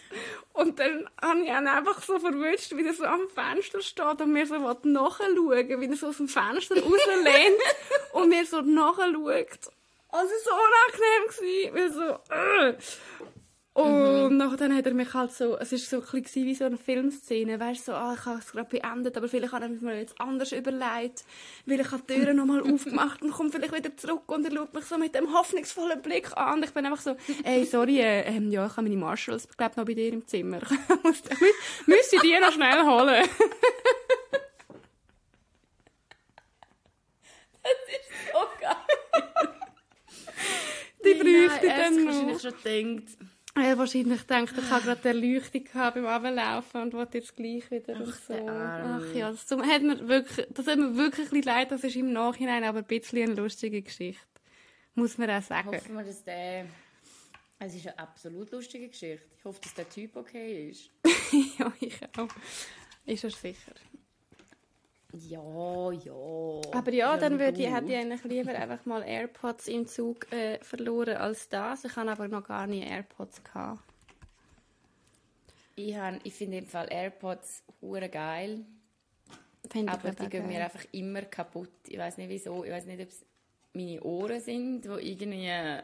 [0.52, 4.32] Und dann habe ich ihn einfach so verwünscht, wie er so am Fenster steht und
[4.32, 5.36] mir so nachschauen
[5.80, 7.60] wie er so aus dem Fenster rauslehnt
[8.12, 9.72] und mir so nachschaut.
[10.08, 12.74] Also so unangenehm gewesen, weil so, äh.
[13.76, 14.36] Und mhm.
[14.38, 17.60] nachher hat er mich halt so, es war so ein bisschen wie so eine Filmszene,
[17.60, 20.18] weißt du, so, ah, ich habe es gerade beendet, aber vielleicht habe ich mir jetzt
[20.18, 21.26] anders überlegt,
[21.66, 24.72] weil ich habe die Türen nochmal aufgemacht und komme vielleicht wieder zurück und er schaut
[24.72, 28.22] mich so mit dem hoffnungsvollen Blick an und ich bin einfach so, ey, sorry, äh,
[28.22, 30.60] ähm, ja, ich habe meine Marshalls, glaube noch bei dir im Zimmer.
[31.86, 33.28] Müsste ich die noch schnell holen.
[37.62, 38.74] das ist so geil.
[41.04, 42.36] die bräuchte ich dann noch.
[42.36, 47.08] Ich schon gedacht, er wahrscheinlich denkt, ich habe gerade eine Erleuchtung beim Ablaufen und will
[47.12, 48.34] jetzt gleich wieder Ach, so.
[48.34, 52.12] Ach ja, das hat mir wirklich, das hat mir wirklich ein leid, das ist im
[52.12, 54.22] Nachhinein aber ein bisschen eine lustige Geschichte.
[54.94, 55.68] Muss man auch sagen.
[55.68, 56.66] Hoffen wir, dass der...
[57.58, 59.24] Es ist eine absolut lustige Geschichte.
[59.38, 60.90] Ich hoffe, dass der Typ okay ist.
[61.58, 62.28] ja, ich auch.
[63.06, 63.72] Ist er sicher.
[65.18, 66.60] Ja, ja.
[66.72, 70.58] Aber ja, dann würde ich, hätte ich eigentlich lieber einfach mal AirPods im Zug äh,
[70.62, 71.84] verloren als das.
[71.84, 73.80] Ich habe aber noch gar nie AirPods gehabt.
[75.74, 78.64] Ich, ich finde im Fall AirPods hure geil.
[79.70, 81.70] Find aber die gehen mir einfach immer kaputt.
[81.88, 82.64] Ich weiß nicht wieso.
[82.64, 83.24] Ich weiß nicht, ob es
[83.72, 85.82] meine Ohren sind, die irgendwie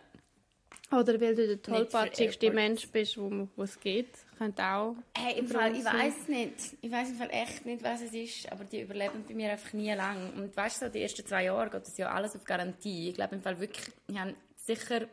[0.90, 4.10] oder weil du der tollpatschigste Mensch bist, wo es geht.
[4.42, 4.96] Könnte auch.
[5.16, 6.76] Hey, im Fall, ich weiß nicht.
[6.80, 9.72] Ich weiß im Fall echt nicht, was es ist, aber die überleben bei mir einfach
[9.72, 10.32] nie lang.
[10.34, 13.10] Und weißt du, so die ersten zwei Jahre geht das ja alles auf Garantie.
[13.10, 15.06] Ich glaube im Fall wirklich, ich habe sicher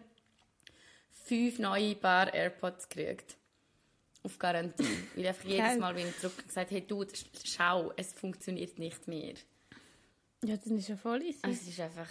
[1.26, 3.38] fünf neue Paar AirPods gekriegt.
[4.24, 4.84] Auf Garantie.
[5.14, 7.06] Weil ich einfach jedes Mal bin zurück gesagt hey du,
[7.46, 9.36] schau, es funktioniert nicht mehr.
[10.44, 11.38] Ja, dann ist ja voll easy.
[11.44, 12.10] Also, es ist einfach,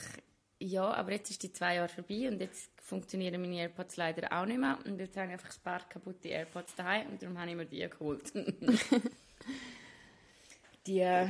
[0.61, 4.47] ja, aber jetzt ist die zwei Jahre vorbei und jetzt funktionieren meine AirPods leider auch
[4.47, 4.79] nicht mehr.
[4.85, 7.66] Und jetzt habe ich einfach ein paar kaputte AirPods daheim und darum habe ich mir
[7.66, 8.33] die geholt.
[10.87, 11.29] die, äh,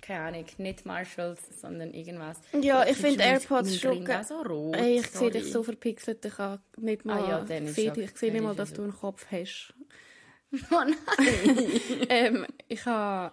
[0.00, 2.38] keine Ahnung, nicht Marshalls, sondern irgendwas.
[2.60, 4.76] Ja, ich finde AirPods schon so rot.
[4.76, 8.16] Ey, ich sehe dich so verpixelt, ich kann nicht mal, ah, ja, ich sehe, ich
[8.16, 9.74] sehe nicht mal, dass du einen Kopf hast.
[10.70, 10.96] Oh nein!
[12.08, 12.80] ähm, ich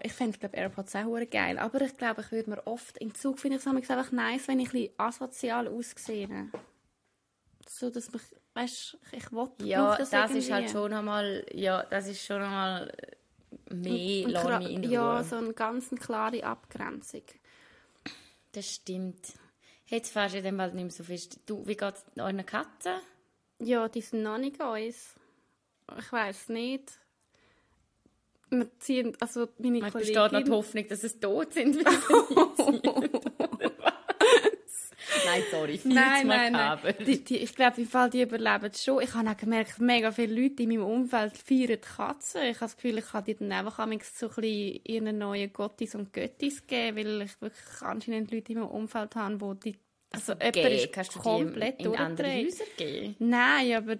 [0.03, 3.39] ich fände glaub, AirPods auch geil, aber ich glaube, ich würde mir oft, im Zug
[3.39, 6.51] finde ich es einfach nice, wenn ich ein bisschen asozial aussehe
[7.67, 8.21] so dass mich,
[8.53, 12.91] weißt, ich will Ja, das, das ist halt schon einmal, ja, das ist schon einmal
[13.69, 14.93] mehr, lass mich in Ruhe.
[14.93, 17.23] Ja, so eine ganz klare Abgrenzung.
[18.51, 19.33] Das stimmt.
[19.87, 21.39] Jetzt fährst du in dem Wald nicht mehr so fest.
[21.45, 22.93] Du, wie geht es euren Katzen?
[23.59, 25.15] Ja, die sind noch nicht uns.
[25.97, 26.99] Ich weiß nicht.
[28.49, 30.13] Wir ziehen, also meine Man Kollegin...
[30.13, 31.77] besteht noch die Hoffnung, dass es tot sind,
[35.25, 36.79] Nein, sorry, viel nein, nein, nein.
[37.05, 39.01] Die, die, ich glaube, im Fall, die überleben es schon.
[39.01, 42.43] Ich habe auch gemerkt, mega viele Leute in meinem Umfeld feiern Katzen.
[42.43, 45.95] Ich habe das Gefühl, ich kann die dann einfach so ein bisschen ihren neuen Gottis
[45.95, 49.75] und Göttis geben, weil ich wirklich anscheinend Leute in meinem Umfeld habe, wo die
[50.11, 53.15] also, also jemand ist Kannst komplett in, in andere Häuser gehen?
[53.19, 53.97] Nein, aber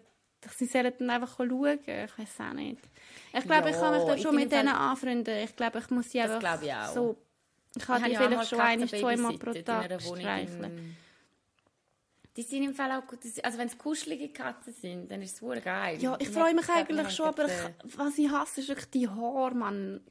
[0.55, 1.79] sie sollen dann einfach schauen.
[1.85, 2.81] Ich weiß auch nicht.
[3.37, 5.37] Ich glaube, ja, ich kann mich dann schon mit denen anfreunden.
[5.43, 6.59] Ich glaube, ich muss sie einfach
[6.93, 7.17] so...
[7.77, 10.95] Ich kann die vielleicht schon ein, zweimal pro Tag streicheln.
[12.37, 13.19] Die sind im Fall auch gut.
[13.43, 15.97] Also wenn es kuschelige Katzen sind, dann ist es wohl geil.
[16.01, 19.55] Ja, ich freue mich eigentlich schon, aber ich, was ich hasse, ist wirklich die Haare,
[19.55, 20.01] Mann.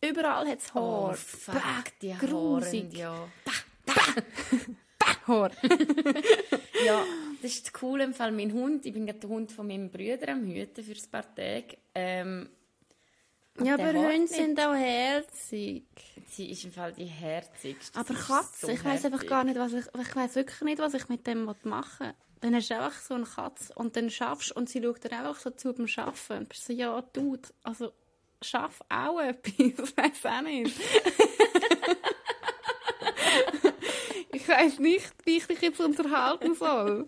[0.00, 1.10] Überall hat es Haar.
[1.10, 3.28] Oh, fuck, bah, die Haare, ja.
[3.44, 3.52] Bah,
[3.86, 4.22] bah,
[4.98, 5.50] bah, Haar.
[6.84, 7.04] ja,
[7.40, 8.30] das ist cool im Fall.
[8.32, 11.34] Mein Hund, ich bin gerade der Hund von meinem Bruder am Hüten für ein paar
[11.34, 11.78] Tage.
[11.94, 12.48] Ähm,
[13.60, 15.84] ja, aber Hunde sind auch herzig.
[16.28, 17.98] Sie ist im Fall die herzigste.
[17.98, 20.94] Aber Katze, so ich weiß einfach gar nicht, was ich, ich weiß wirklich nicht, was
[20.94, 22.14] ich mit dem machen will.
[22.40, 25.38] Dann hast du einfach so eine Katze und dann schaffst und sie schaut dann einfach
[25.38, 27.92] so zu beim Arbeiten und bist so, ja, du, also
[28.40, 30.76] schaff auch etwas, ich weiß auch nicht.
[34.32, 37.06] ich weiß nicht, wie ich dich jetzt unterhalten soll.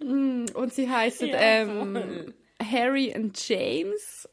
[0.00, 4.28] Mm, und sie heißen ja, ähm, Harry und James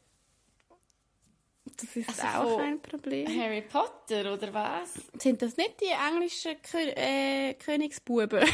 [1.82, 3.26] das ist also auch ein Problem.
[3.26, 4.94] Harry Potter, oder was?
[5.18, 8.44] Sind das nicht die englischen Kö äh, Königsbuben?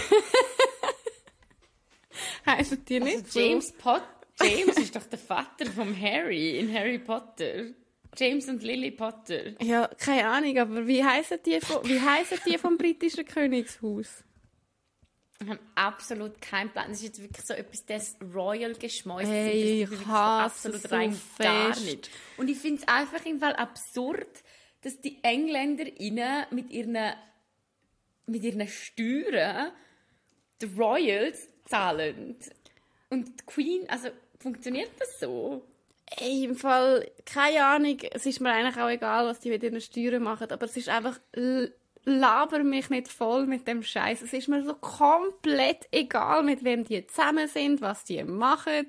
[2.46, 3.74] Heißen die nicht also James so?
[3.78, 4.18] Potter?
[4.40, 7.66] James ist doch der Vater von Harry in Harry Potter.
[8.16, 9.52] James und Lily Potter.
[9.62, 14.24] Ja, keine Ahnung, aber wie heißen die, wie heißen die vom britischen Königshaus?
[15.40, 16.88] Ich habe absolut keinen Plan.
[16.88, 21.20] Das ist jetzt wirklich so etwas, das Royal geschmäust hey, ich hasse absolut rein so
[21.42, 22.10] gar nicht.
[22.36, 24.42] Und ich finde es einfach im Fall absurd,
[24.82, 26.96] dass die Engländer ihnen mit ihren
[28.26, 29.72] mit ihren Steuern
[30.60, 32.36] die Royals zahlen.
[33.10, 35.64] Und die Queen, also funktioniert das so?
[36.16, 39.80] Ey, im Fall, keine Ahnung, es ist mir eigentlich auch egal, was die mit ihren
[39.80, 41.18] Steuern machen, aber es ist einfach,
[42.08, 44.22] laber mich nicht voll mit dem Scheiß.
[44.22, 48.88] Es ist mir so komplett egal, mit wem die zusammen sind, was die machen,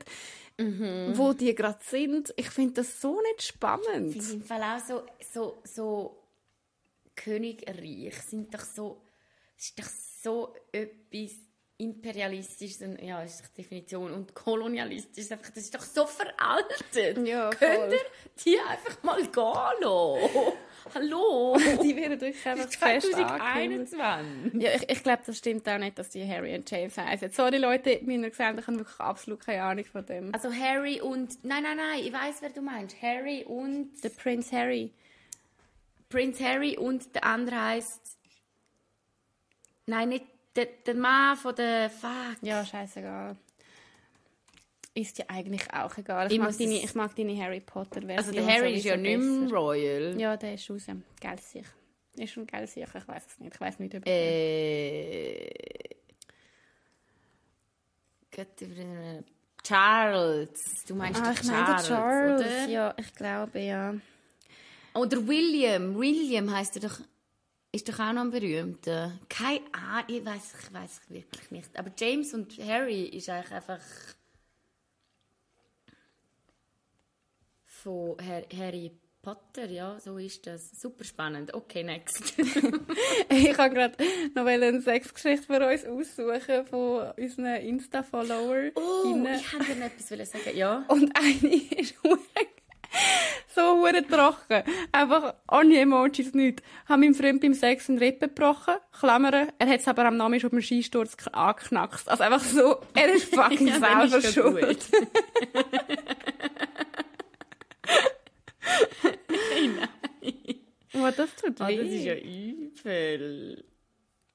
[0.58, 1.12] mhm.
[1.15, 2.34] wo die gerade sind.
[2.38, 4.13] Ich finde das so nicht spannend.
[4.13, 5.03] Sie sind im Fall auch so,
[5.34, 6.23] so, so
[7.15, 9.01] Königreich, sind doch so,
[9.58, 9.89] ist doch
[10.23, 11.36] so etwas
[11.77, 17.25] imperialistisch, ja, ist die Definition, und kolonialistisch, einfach, das ist doch so veraltet.
[17.25, 17.99] Ja, Könnt ihr
[18.43, 20.58] die einfach mal gehen lassen?
[20.93, 21.57] Hallo?
[21.83, 24.61] die werden wirklich einfach 2021.
[24.61, 27.31] Ja, ich, ich glaube, das stimmt auch nicht, dass die Harry und James heißen.
[27.31, 30.33] Sorry Leute, mir gesagt, ich habe wirklich absolut keine Ahnung von dem.
[30.33, 33.01] Also Harry und, nein, nein, nein, ich weiß, wer du meinst.
[33.01, 33.91] Harry und...
[34.03, 34.91] Der Prince Harry.
[36.09, 38.17] Prince Harry und der andere heißt...
[39.85, 42.37] Nein, nicht der, der Mann von der Fuck.
[42.41, 43.35] Ja, scheißegal.
[44.99, 46.27] Ist ja eigentlich auch egal.
[46.27, 48.17] Ich, ich mag, deine, ich mag deine Harry Potter Version.
[48.17, 50.19] Also der Harry ist ja nicht mehr Royal.
[50.19, 50.88] Ja, der ist raus.
[51.21, 51.65] Geil sich.
[52.17, 52.89] Ist schon geil sicher.
[52.97, 53.53] Ich weiß es nicht.
[53.53, 55.49] Ich weiß nicht, ob äh,
[59.63, 60.83] Charles.
[60.85, 62.67] Du meinst ah, ich Charles, Charles, oder?
[62.67, 63.95] Ja, ich glaube ja.
[64.95, 65.97] Oder William.
[65.97, 66.99] William heißt er doch.
[67.71, 69.17] Ist doch auch noch ein berühmter.
[69.29, 71.79] Keine Ahnung, ich weiß ich weiß wirklich nicht.
[71.79, 73.79] Aber James und Harry ist eigentlich einfach
[77.83, 78.17] von
[78.57, 80.79] Harry Potter, ja, so ist das.
[80.79, 81.53] Super spannend.
[81.53, 82.33] Okay, next.
[83.29, 83.97] ich habe gerade
[84.33, 88.71] noch eine Sexgeschichte für uns aussuchen von unseren Insta-Followern.
[88.75, 90.85] Oh, ich wollte dir etwas sagen, ja.
[90.87, 91.95] Und eine ist
[93.55, 94.63] so hure trocken.
[94.91, 96.63] Einfach ohne Emojis nicht.
[96.87, 99.49] Haben meinem Freund beim Sex einen Rippen gebrochen, Klammern.
[99.57, 102.07] Er hat es aber am Namen schon beim Skisturz angeknackst.
[102.09, 104.85] Also einfach so, er ist fucking ja, selber schuld.
[109.29, 109.75] Nein,
[110.21, 110.55] nein.
[110.93, 111.79] Oh, das tut weh.
[111.79, 113.63] Oh, das ist ja übel.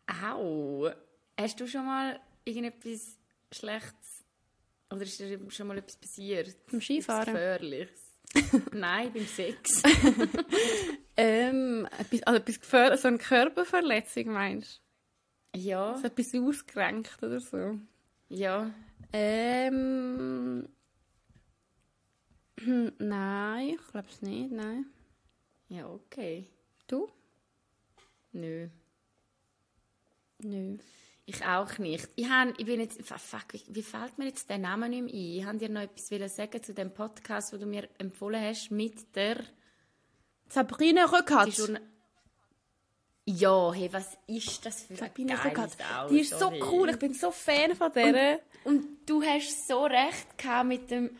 [0.07, 0.90] Au.
[1.38, 3.18] Hast du schon mal irgendetwas
[3.51, 4.25] Schlechtes
[4.90, 6.57] oder ist dir schon mal etwas passiert?
[6.70, 7.33] Beim Skifahren?
[7.33, 8.01] Gefährliches?
[8.73, 9.83] Nein, beim Sex.
[11.16, 14.81] ähm, etwas, also etwas so eine Körperverletzung meinst
[15.53, 15.59] du?
[15.59, 15.97] Ja.
[15.99, 17.79] So etwas ausgerenkt oder so?
[18.29, 18.70] Ja.
[19.12, 20.68] Ähm, hm,
[22.99, 24.87] nein, ich glaube es nicht, nein.
[25.69, 26.47] Ja, okay.
[26.87, 27.09] Du?
[28.33, 28.69] Nö.
[30.38, 30.79] Nö.
[31.27, 32.09] Ich auch nicht.
[32.17, 35.14] Ich, hab, ich bin jetzt, fuck, wie, wie, fällt mir jetzt der Name nicht mehr
[35.14, 35.38] ein?
[35.38, 39.17] Ich wollte dir noch etwas sagen zu dem Podcast, den du mir empfohlen hast, mit
[39.17, 39.43] der...
[40.49, 41.81] Sabrina Rückert.
[43.27, 45.79] Ja, hey, was ist das für Sabine Rückert?
[46.11, 48.40] Die ist so cool, ich bin so Fan von der.
[48.64, 51.17] Und, und du hast so recht gehabt mit dem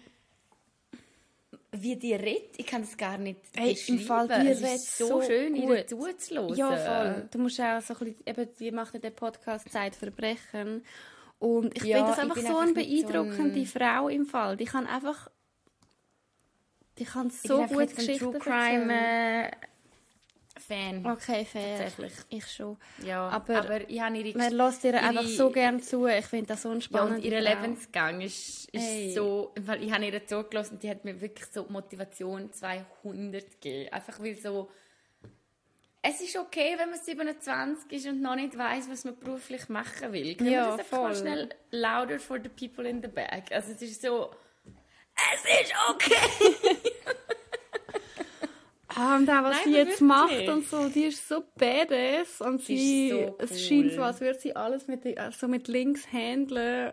[1.83, 5.07] wie die redet, ich kann das gar nicht hey, Im Fall, die es redet so,
[5.07, 5.71] so schön, gut.
[5.71, 6.55] ihr zuzuhören.
[6.55, 7.29] Ja, voll.
[7.31, 10.85] Du musst auch so ein bisschen, eben, die macht den Podcast Zeitverbrechen
[11.39, 13.83] und ich ja, finde das einfach so eine beeindruckende so ein...
[13.83, 14.57] Frau im Fall.
[14.57, 15.31] Die kann einfach,
[16.99, 19.51] die kann so gut Geschichten True Crime, äh,
[20.67, 21.05] Fan.
[21.05, 21.79] Okay, fair.
[21.79, 22.13] Tatsächlich.
[22.31, 22.77] Ich schon.
[23.05, 24.39] Ja, aber, aber ich habe ihre...
[24.39, 26.07] Man lässt ihr einfach so gerne zu.
[26.07, 27.11] Ich finde das so spannend.
[27.11, 29.13] Ja, und ihr Lebensgang ist, ist hey.
[29.15, 29.53] so...
[29.61, 33.93] Weil ich habe ihr zugelassen und die hat mir wirklich so Motivation 200 gegeben.
[33.93, 34.71] Einfach weil so...
[36.07, 40.13] Es ist okay, wenn man 27 ist und noch nicht weiß, was man beruflich machen
[40.13, 40.35] will.
[40.35, 41.15] Können ja, wir das voll.
[41.17, 43.51] schnell louder for the people in the back?
[43.51, 44.31] Also es ist so...
[45.17, 46.77] Es ist okay!
[48.97, 52.63] Ah, und auch was Nein, sie jetzt macht und so, die ist so badass und
[52.63, 53.35] sie, so cool.
[53.39, 55.03] es scheint so, als würde sie alles mit,
[55.33, 56.93] so mit links handeln.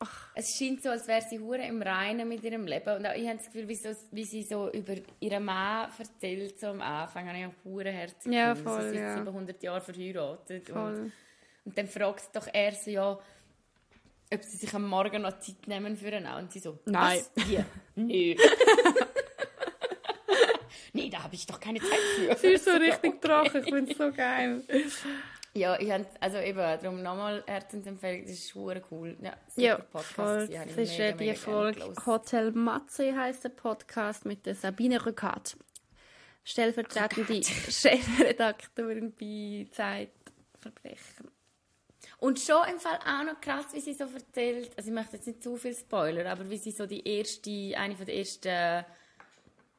[0.00, 0.28] Ach.
[0.34, 3.26] Es scheint so, als wäre sie hure im Reinen mit ihrem Leben und auch, ich
[3.26, 7.26] habe das Gefühl, wie, so, wie sie so über ihren Mann erzählt, so am Anfang,
[7.28, 9.16] habe ich auch hure herzig ja, voll, sie ist ja.
[9.16, 10.70] 700 Jahre verheiratet.
[10.70, 11.12] Und,
[11.64, 13.18] und dann fragt doch er so, ja,
[14.32, 17.66] ob sie sich am Morgen noch Zeit nehmen für ihn und sie so, nein, hier,
[17.96, 18.36] nö.
[21.28, 22.34] habe ich doch keine Zeit für.
[22.36, 23.20] Sie ist so richtig okay.
[23.20, 24.64] trocken, ich finde es so geil.
[25.52, 29.16] Ja, ich hab, also eben, darum nochmal Herzensempfehlung, das ist super cool.
[29.20, 30.14] Ja, super ja, Podcast.
[30.14, 30.48] Voll.
[30.48, 35.56] Das ist mega, die Folge Hotel Matze heisst der Podcast mit der Sabine Rückert.
[36.44, 41.30] Stellvertretende Chefredaktorin bei Zeitverbrechen.
[42.20, 45.26] Und schon im Fall auch noch krass, wie sie so erzählt, also ich möchte jetzt
[45.26, 48.84] nicht zu viel Spoiler, aber wie sie so die erste, eine von der ersten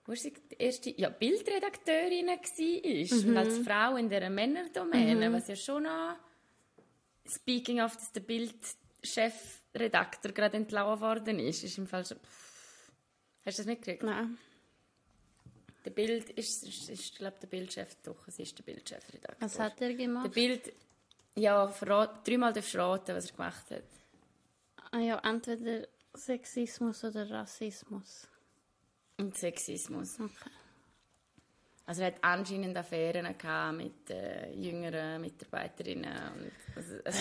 [0.09, 3.29] wo sie die erste ja, Bildredakteurin war mhm.
[3.29, 5.33] und als Frau in dieser Männerdomäne, mhm.
[5.33, 6.15] was ja schon noch
[7.27, 12.17] speaking of, dass der Bildchefredakteur gerade entlassen worden ist, ist im Fall schon...
[13.45, 14.01] Hast du das mitgekriegt?
[14.01, 14.39] Nein.
[15.85, 19.35] Der Bild ist, ist, ist glaube der Bildchef, doch, es ist der Bildchefredakteur.
[19.41, 20.25] Was hat er gemacht?
[20.25, 20.73] Der Bild,
[21.35, 23.83] ja, verrat, dreimal darfst du raten, was er gemacht hat.
[24.89, 28.27] Ah ja, entweder Sexismus oder Rassismus.
[29.19, 30.19] Und Sexismus.
[30.19, 30.49] Okay.
[31.89, 33.35] Also er hat anscheinend Affären
[33.75, 36.11] mit äh, jüngeren Mitarbeiterinnen.
[36.33, 37.19] Und, also, also,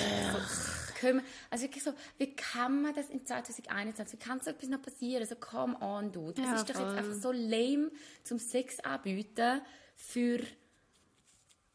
[1.01, 4.82] so, also wirklich so, wie kann man das in 2021, wie kann so etwas noch
[4.82, 5.26] passieren?
[5.26, 6.32] So, come on, du.
[6.32, 6.84] Das ja, ist doch voll.
[6.84, 7.90] jetzt einfach so lame,
[8.24, 9.62] zum Sex anbieten
[9.96, 10.40] für,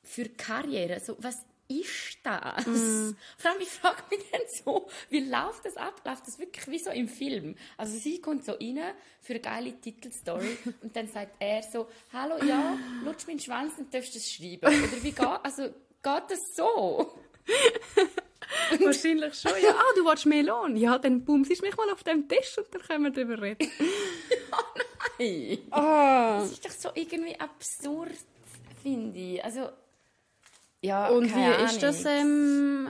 [0.03, 0.99] für Karriere.
[0.99, 2.65] So, was ist das?
[2.65, 3.15] Mm.
[3.37, 6.01] Vor allem, ich frage mich dann so, wie läuft das ab?
[6.05, 7.55] Läuft das wirklich wie so im Film?
[7.77, 8.79] Also sie kommt so rein
[9.21, 13.93] für eine geile Titelstory und dann sagt er so, hallo, ja, lutsch meinen Schwanz und
[13.93, 14.65] darfst das schreiben.
[14.65, 17.13] Oder wie geht, also, geht das so?
[18.79, 19.71] Wahrscheinlich schon, ja.
[19.71, 20.75] Ah, du willst Melon?
[20.75, 23.69] Ja, dann bumsst mich mal auf dem Tisch und dann können wir darüber reden.
[23.79, 24.57] ja,
[25.19, 25.57] nein.
[25.71, 26.41] Oh.
[26.41, 28.11] Das ist doch so irgendwie absurd,
[28.81, 29.43] finde ich.
[29.43, 29.69] Also,
[30.83, 31.65] ja, Und wie Ahnung.
[31.65, 32.89] ist das ähm,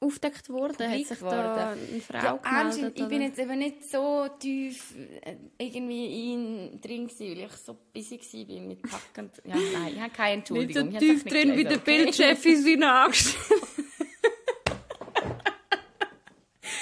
[0.00, 0.90] aufgedeckt worden?
[0.90, 2.98] Hat sich da eine Frau ja, gemeldet?
[2.98, 7.76] Ich bin jetzt eben nicht so tief äh, irgendwie in, drin gewesen, weil ich so
[7.92, 8.18] busy
[8.48, 9.30] war mit Packen.
[9.44, 10.88] Ja, nein, ich habe keine Entschuldigung.
[10.88, 11.96] Nicht so tief drin wie der okay.
[12.04, 13.38] Bildchef in seinen angestellt.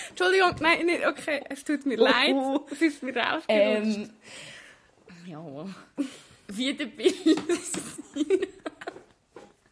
[0.08, 2.34] Entschuldigung, nein, nicht, okay, es tut mir leid,
[2.70, 3.44] es ist mir rausgerutscht.
[3.48, 4.10] Ähm,
[5.26, 5.66] ja,
[6.48, 7.14] wie der Bild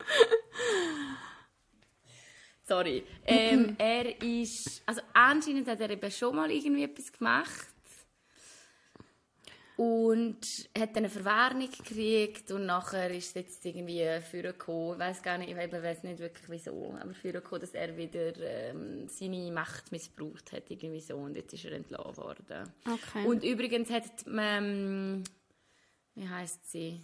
[2.66, 3.04] Sorry.
[3.26, 7.68] Ähm, er ist, also anscheinend hat er eben schon mal irgendwie etwas gemacht
[9.76, 10.38] und
[10.78, 15.36] hat dann eine Verwarnung gekriegt und nachher ist es jetzt irgendwie vorgekommen, ich weiß gar
[15.36, 20.52] nicht, ich weiß nicht wirklich wieso, aber vorgekommen, dass er wieder ähm, seine Macht missbraucht
[20.52, 22.72] hat irgendwie so und jetzt ist er entlassen worden.
[22.86, 23.26] Okay.
[23.26, 25.24] Und übrigens hat ähm,
[26.14, 27.00] wie heißt sie,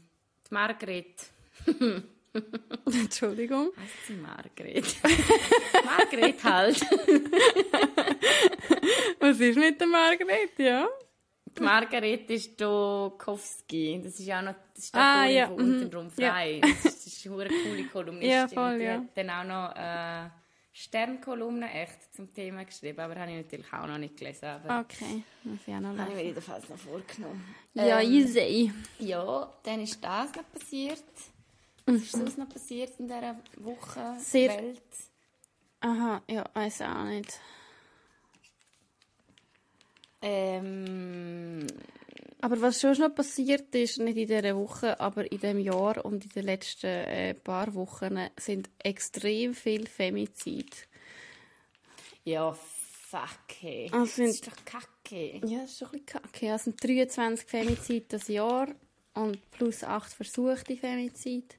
[0.49, 1.31] die Margret
[2.87, 3.71] Entschuldigung.
[3.77, 4.97] Heißt sie Margret?
[5.85, 6.81] Margret halt.
[9.21, 10.89] Was ist mit der Margret, ja?
[11.57, 14.01] Die Margret ist Dokowski.
[14.03, 15.49] Das ist ja auch noch das ist ah, ja.
[15.49, 16.11] von untenrum mhm.
[16.11, 16.61] frei.
[16.63, 16.69] Ja.
[16.83, 18.31] Das ist eine coole Kolumnistin.
[18.31, 18.99] Ja, voll, ja.
[18.99, 20.31] Die hat dann auch noch äh,
[20.73, 24.47] Sternkolumne echt zum Thema geschrieben, aber habe ich natürlich auch noch nicht gelesen.
[24.47, 26.01] Aber okay, muss ich auch noch lesen.
[26.01, 27.55] Habe ich mir jedenfalls noch vorgenommen.
[27.75, 28.73] Ja, ähm, easy.
[28.99, 31.05] Ja, dann ist das noch passiert.
[31.95, 34.17] Was ist sonst noch passiert in dieser Woche?
[34.19, 34.57] Sehr.
[34.57, 34.83] Welt?
[35.81, 37.41] Aha, ja, weiß auch nicht.
[40.23, 41.67] Ähm,
[42.41, 46.25] aber was schon noch passiert ist, nicht in dieser Woche, aber in diesem Jahr und
[46.25, 50.77] in den letzten äh, paar Wochen, sind extrem viele Femizide.
[52.25, 53.31] Ja, fuck,
[53.61, 53.89] hey.
[53.93, 55.41] Also das ist doch kacke.
[55.47, 56.47] Ja, das ist doch ein bisschen kacke.
[56.49, 58.69] Es sind 23 Femizide das Jahr
[59.15, 61.57] und plus 8 versuchte Femizide.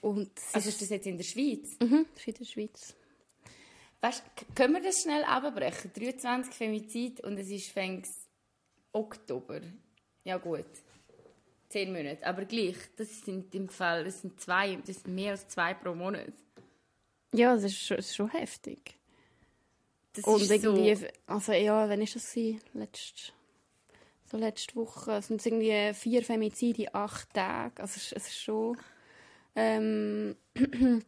[0.00, 1.76] Und also ist das jetzt in der Schweiz?
[1.80, 2.94] Mhm, das ist in der Schweiz.
[4.00, 4.22] Weißt,
[4.54, 5.90] können wir das schnell abbrechen?
[5.94, 8.28] 23 Femizid und es ist fängs
[8.92, 9.60] Oktober.
[10.24, 10.66] Ja gut,
[11.68, 12.26] zehn Monate.
[12.26, 15.94] Aber gleich, das sind im Fall, das sind zwei, das sind mehr als zwei pro
[15.94, 16.32] Monat.
[17.32, 18.96] Ja, das ist schon, das ist schon heftig.
[20.14, 21.06] Das und irgendwie, so...
[21.26, 22.60] also ja, wann ist das gewesen?
[22.72, 23.32] Letzte,
[24.24, 27.80] so letzte Woche, es sind irgendwie vier Femizide in acht Tagen.
[27.80, 28.76] Also es ist schon
[29.60, 30.36] ähm,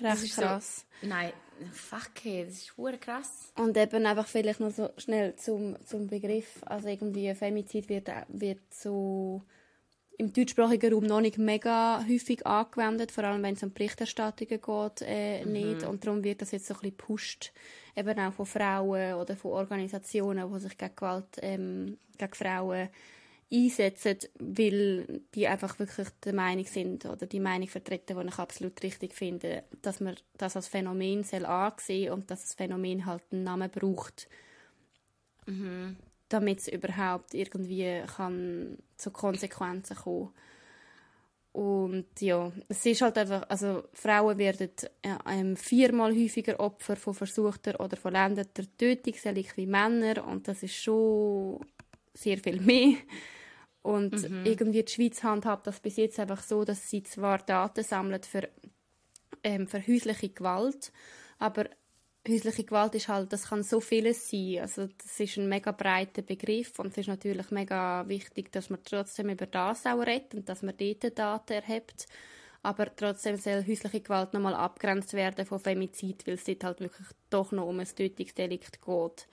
[0.00, 0.86] recht krass.
[1.00, 1.32] So, nein,
[1.72, 3.52] fuck, hey, das ist hure krass.
[3.56, 8.60] Und eben einfach vielleicht noch so schnell zum, zum Begriff, also irgendwie Femizid wird, wird
[8.72, 9.42] so
[10.18, 15.02] im deutschsprachigen Raum noch nicht mega häufig angewendet, vor allem wenn es um Berichterstattungen geht,
[15.02, 15.52] äh, mhm.
[15.52, 15.82] nicht.
[15.84, 17.52] Und darum wird das jetzt so ein bisschen gepusht,
[17.96, 22.88] eben auch von Frauen oder von Organisationen, die sich gegen Gewalt ähm, gegen Frauen
[23.50, 28.82] einsetzen, weil die einfach wirklich der Meinung sind oder die Meinung vertreten, die ich absolut
[28.82, 33.44] richtig finde, dass man das als Phänomen soll ansehen und dass das Phänomen halt einen
[33.44, 34.28] Namen braucht,
[35.46, 35.96] mhm.
[36.28, 40.32] damit es überhaupt irgendwie kann zu Konsequenzen kommen.
[41.52, 44.70] Und ja, es ist halt einfach, also Frauen werden
[45.02, 49.14] äh, viermal häufiger Opfer von versuchter oder vollendeter Tötung
[49.56, 51.58] wie Männer und das ist schon
[52.14, 52.98] sehr viel mehr.
[53.82, 54.44] Und mhm.
[54.44, 58.48] irgendwie die Schweiz handhabt das bis jetzt einfach so, dass sie zwar Daten sammelt für,
[59.42, 60.92] ähm, für häusliche Gewalt,
[61.38, 61.66] aber
[62.28, 64.58] häusliche Gewalt ist halt, das kann so vieles sein.
[64.60, 68.80] Also das ist ein mega breiter Begriff und es ist natürlich mega wichtig, dass man
[68.84, 72.06] trotzdem über das auch redet und dass man dort Daten erhebt.
[72.62, 77.06] Aber trotzdem soll häusliche Gewalt nochmal abgrenzt werden von Femizid, weil es dort halt wirklich
[77.30, 79.28] doch noch um ein Tötungsdelikt geht.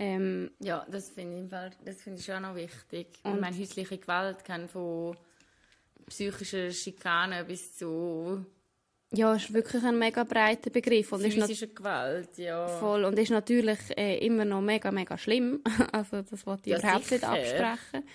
[0.00, 3.08] Ähm, ja, das finde ich, das find ich schon noch wichtig.
[3.22, 5.14] Und ich meine, häusliche Gewalt kann von
[6.08, 8.44] psychischer Schikane bis zu
[9.12, 11.12] ja, ist wirklich ein mega breiter Begriff.
[11.12, 12.68] Und Physische ist Gewalt, ja.
[12.78, 13.04] Voll.
[13.04, 15.60] Und ist natürlich äh, immer noch mega, mega schlimm.
[15.92, 17.32] also das wollte ich ja, überhaupt sicher.
[17.32, 18.08] nicht absprechen.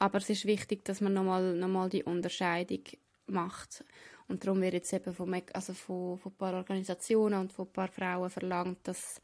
[0.00, 2.82] Aber es ist wichtig, dass man nochmal noch mal die Unterscheidung
[3.26, 3.84] macht.
[4.26, 7.72] Und darum wird jetzt eben von, also von, von ein paar Organisationen und von ein
[7.72, 9.20] paar Frauen verlangt, dass,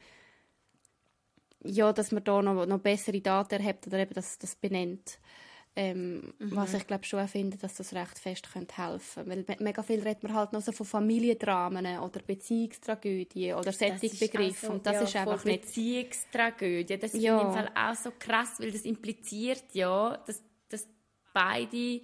[1.63, 5.19] ja, dass man da noch, noch bessere Daten erhebt oder eben das, das benennt.
[5.75, 6.55] Ähm, mhm.
[6.55, 9.47] Was ich glaube schon finde, dass das recht fest könnte helfen könnte.
[9.47, 13.69] Weil mega viel redet man halt noch so von Familiendramen oder Beziehungstragödien oder.
[13.69, 13.85] Also,
[14.71, 15.61] und das ja, ist einfach nicht...
[15.61, 17.37] Beziehungstragödie, das ja.
[17.37, 20.87] finde ich im Fall auch so krass, weil das impliziert ja, dass, dass
[21.33, 22.01] beide...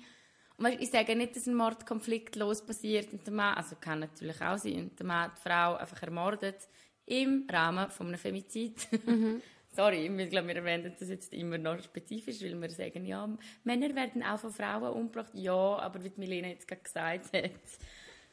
[0.57, 4.41] Und ich sage nicht, dass ein Mordkonflikt los passiert und der Mann, also kann natürlich
[4.41, 6.69] auch sein, und der Mann die Frau einfach ermordet
[7.05, 8.87] im Rahmen von einem Femizid.
[9.05, 9.41] Mhm.
[9.75, 13.27] Sorry, ich glaube, wir erwähnen das jetzt immer noch spezifisch, weil wir sagen, ja,
[13.65, 15.31] Männer werden auch von Frauen umgebracht.
[15.33, 17.51] Ja, aber wie Milena jetzt gerade gesagt hat,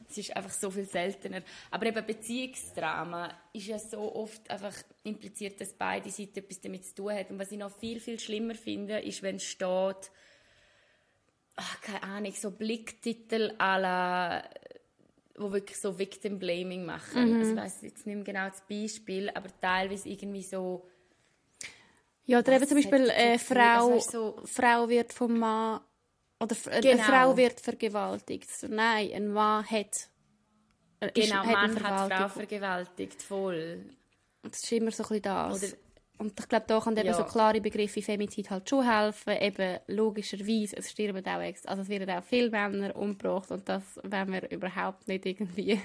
[0.09, 1.43] es ist einfach so viel seltener.
[1.70, 6.95] Aber eben Beziehungsdrama ist ja so oft einfach impliziert, dass beide Seiten etwas damit zu
[6.95, 7.31] tun haben.
[7.31, 10.11] Und was ich noch viel, viel schlimmer finde, ist, wenn es steht,
[11.57, 14.45] ach, keine Ahnung, so Blicktitel à la
[15.37, 17.30] wo wirklich so Victim Blaming machen.
[17.30, 17.39] Mhm.
[17.39, 20.89] Also ich weiß jetzt nicht mehr genau das Beispiel, aber teilweise irgendwie so
[22.24, 25.80] ja, oder eben zum Beispiel äh, Frau, so Frau wird vom Mann
[26.41, 26.91] oder genau.
[26.91, 28.51] eine Frau wird vergewaltigt.
[28.51, 30.09] So, nein, ein Mann hat
[31.14, 33.85] Genau, ist, Mann hat Frau vergewaltigt, voll.
[34.43, 35.62] Das ist immer so ein bisschen das.
[35.62, 35.72] Oder,
[36.23, 37.14] und ich glaube, da kann eben ja.
[37.14, 39.37] so klare Begriffe wie Femizid halt schon helfen.
[39.41, 44.33] Eben logischerweise, es sterben auch, also es werden auch viele Männer umgebracht und das wenn
[44.33, 45.81] wir überhaupt nicht irgendwie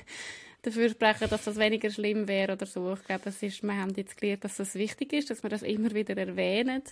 [0.68, 2.94] dafür sprechen, dass das weniger schlimm wäre oder so.
[2.94, 5.64] Ich glaube, es ist, wir haben jetzt gelernt, dass das wichtig ist, dass wir das
[5.64, 6.84] immer wieder erwähnen,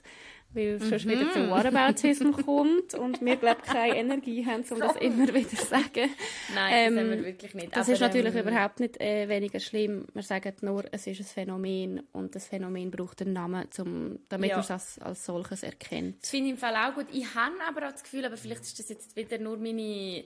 [0.54, 0.90] weil es mhm.
[0.90, 5.28] sonst wieder zu Whataboutism kommt und wir, glaube ich, keine Energie haben, um das immer
[5.34, 6.10] wieder zu sagen.
[6.54, 7.76] Nein, ähm, das haben wir wirklich nicht.
[7.76, 10.06] Das Aber, ist natürlich ähm, überhaupt nicht äh, weniger schlimm.
[10.14, 14.52] Wir sagen nur, es ist ein Phänomen und das Phänomen braucht einen Namen, zum, damit
[14.52, 14.56] ja.
[14.58, 16.22] man es als, als solches erkennt.
[16.22, 17.08] Das finde ich im Fall auch gut.
[17.12, 20.24] Ich habe aber auch das Gefühl, aber vielleicht ist das jetzt wieder nur meine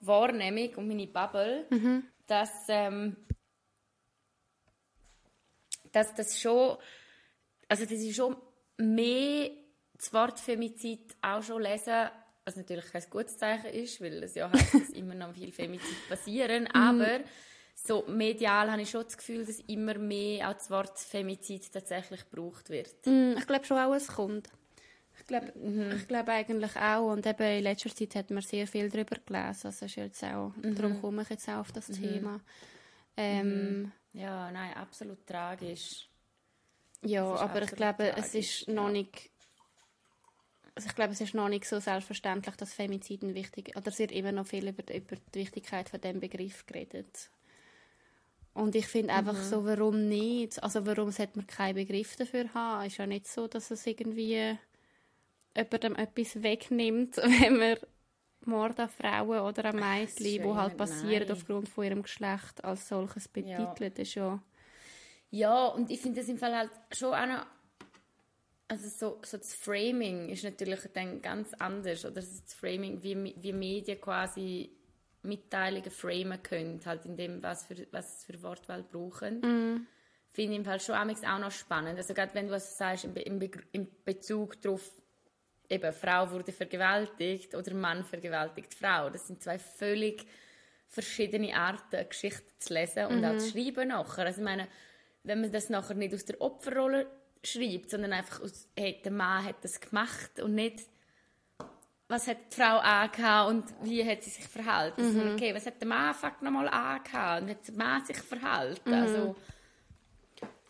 [0.00, 3.16] Wahrnehmung und meine Bubble, mhm dass, ähm,
[5.92, 6.78] dass das schon,
[7.68, 8.36] also das ist schon
[8.78, 9.50] mehr
[9.94, 12.08] das Wort Femizid auch schon lesen,
[12.44, 16.08] was natürlich kein gutes Zeichen ist, weil es ja heißt, dass immer noch viel Femizid
[16.08, 16.70] passieren, mhm.
[16.72, 17.20] aber
[17.74, 22.28] so medial habe ich schon das Gefühl, dass immer mehr auch das Wort Femizid tatsächlich
[22.28, 23.06] gebraucht wird.
[23.06, 24.48] Mm, ich glaube schon auch, es kommt.
[25.22, 25.92] Ich glaube mhm.
[25.96, 27.12] ich glaub eigentlich auch.
[27.12, 29.66] Und eben in letzter Zeit hat man sehr viel darüber gelesen.
[29.66, 30.74] Also ist jetzt auch, mhm.
[30.74, 31.94] Darum komme ich jetzt auch auf das mhm.
[31.94, 32.40] Thema.
[33.16, 33.92] Ähm, mhm.
[34.14, 36.08] ja, nein, absolut tragisch.
[37.02, 39.30] Ja, aber ich glaube, tragisch, es ist noch nicht
[40.74, 44.10] also ich glaube, es ist noch nicht so selbstverständlich, dass Femiziden wichtig oder es wird
[44.10, 47.30] immer noch viel über, über die Wichtigkeit von dem Begriff geredet.
[48.54, 49.44] Und ich finde einfach mhm.
[49.44, 50.62] so, warum nicht?
[50.62, 52.86] Also warum sollte man keinen Begriff dafür haben?
[52.86, 54.58] Ist ja nicht so, dass es irgendwie
[55.56, 57.76] jemandem etwas wegnimmt, wenn man
[58.44, 63.28] Mord an Frauen oder an Mädchen, die halt passieren aufgrund von ihrem Geschlecht, als solches
[63.28, 63.98] betitelt.
[63.98, 64.02] Ja.
[64.02, 64.42] Ist ja,
[65.30, 67.46] ja, und ich finde das im Fall halt schon auch noch
[68.72, 72.06] also so, so das Framing ist natürlich dann ganz anders.
[72.06, 74.70] Oder das Framing, wie, wie Medien quasi
[75.22, 79.40] Mitteilungen framen können, halt in dem, was für, was für Wortwahl brauchen.
[79.40, 79.86] Mm.
[80.30, 81.98] Finde ich im Fall schon auch noch spannend.
[81.98, 84.90] Also gerade wenn du was sagst, im, im, im Bezug darauf,
[85.72, 89.10] eben Frau wurde vergewaltigt oder Mann vergewaltigt Frau.
[89.10, 90.26] Das sind zwei völlig
[90.88, 93.24] verschiedene Arten, Geschichten zu lesen und mhm.
[93.24, 94.26] auch zu schreiben nachher.
[94.26, 94.68] Also ich meine,
[95.24, 97.06] wenn man das nachher nicht aus der Opferrolle
[97.42, 100.80] schreibt, sondern einfach aus, hey, der Mann hat das gemacht und nicht,
[102.08, 105.00] was hat die Frau angehabt und wie hat sie sich verhalten.
[105.00, 105.20] Mhm.
[105.20, 108.90] Also, okay, was hat der Mann nochmal angehabt und wie hat der Mann sich verhalten.
[108.90, 108.94] Mhm.
[108.94, 109.36] Also,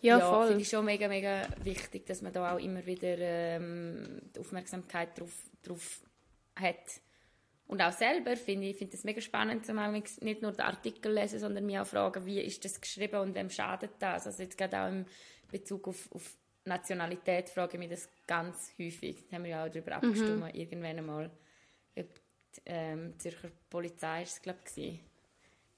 [0.03, 0.49] ja, ja voll.
[0.49, 5.19] finde ich schon mega, mega wichtig, dass man da auch immer wieder ähm, die Aufmerksamkeit
[5.19, 5.33] drauf,
[5.63, 6.03] drauf
[6.57, 7.01] hat.
[7.67, 9.77] Und auch selber finde ich finde es mega spannend, zum
[10.21, 13.49] nicht nur den Artikel lesen, sondern mich auch fragen, wie ist das geschrieben und wem
[13.49, 14.27] schadet das.
[14.27, 15.07] Also jetzt gerade auch im
[15.51, 19.27] Bezug auf, auf Nationalität frage ich mich das ganz häufig.
[19.29, 19.97] Da haben wir ja auch darüber mhm.
[19.97, 21.31] abgestimmt, irgendwann einmal.
[21.97, 22.15] Ob
[22.57, 25.01] die ähm, Zürcher Polizei ist es, glaube ich, ich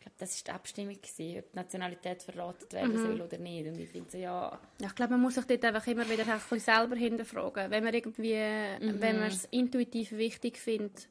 [0.04, 3.02] glaube, das war die Abstimmung, gewesen, ob die Nationalität verraten werden mhm.
[3.02, 3.66] soll oder nicht.
[3.66, 4.58] Und ich finde so, ja...
[4.80, 7.70] Ich glaube, man muss sich dort einfach immer wieder ein bisschen selber hinterfragen.
[7.70, 9.00] Wenn man irgendwie, mhm.
[9.00, 11.08] wenn man es intuitiv wichtig findet,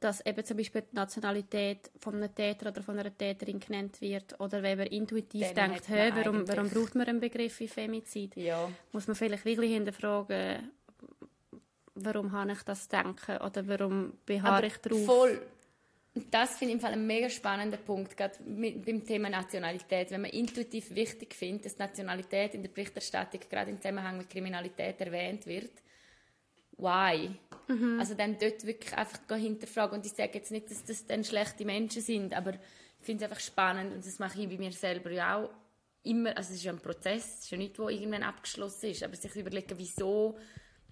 [0.00, 4.38] dass eben zum Beispiel die Nationalität von einem Täter oder von einer Täterin genannt wird
[4.38, 8.36] oder wenn man intuitiv Dann denkt, hey, warum, warum braucht man einen Begriff wie Femizid,
[8.36, 8.68] ja.
[8.92, 10.70] muss man vielleicht wirklich hinterfragen,
[11.94, 15.04] warum habe ich das denken oder warum beharre ich darauf.
[15.04, 15.40] Voll.
[16.30, 20.10] Das finde ich im Fall ein mega spannender Punkt, gerade mit, beim Thema Nationalität.
[20.10, 24.98] Wenn man intuitiv wichtig findet, dass Nationalität in der Berichterstattung gerade im Zusammenhang mit Kriminalität
[25.00, 25.72] erwähnt wird,
[26.78, 27.30] why?
[27.68, 28.00] Mhm.
[28.00, 29.98] Also dann dort wirklich einfach hinterfragen.
[29.98, 33.30] Und ich sage jetzt nicht, dass das dann schlechte Menschen sind, aber ich finde es
[33.30, 35.50] einfach spannend und das mache ich bei mir selber ja auch
[36.02, 36.36] immer.
[36.36, 39.16] Also es ist ja ein Prozess, es ist ja nicht, wo irgendwann abgeschlossen ist, aber
[39.16, 40.38] sich überlegen, wieso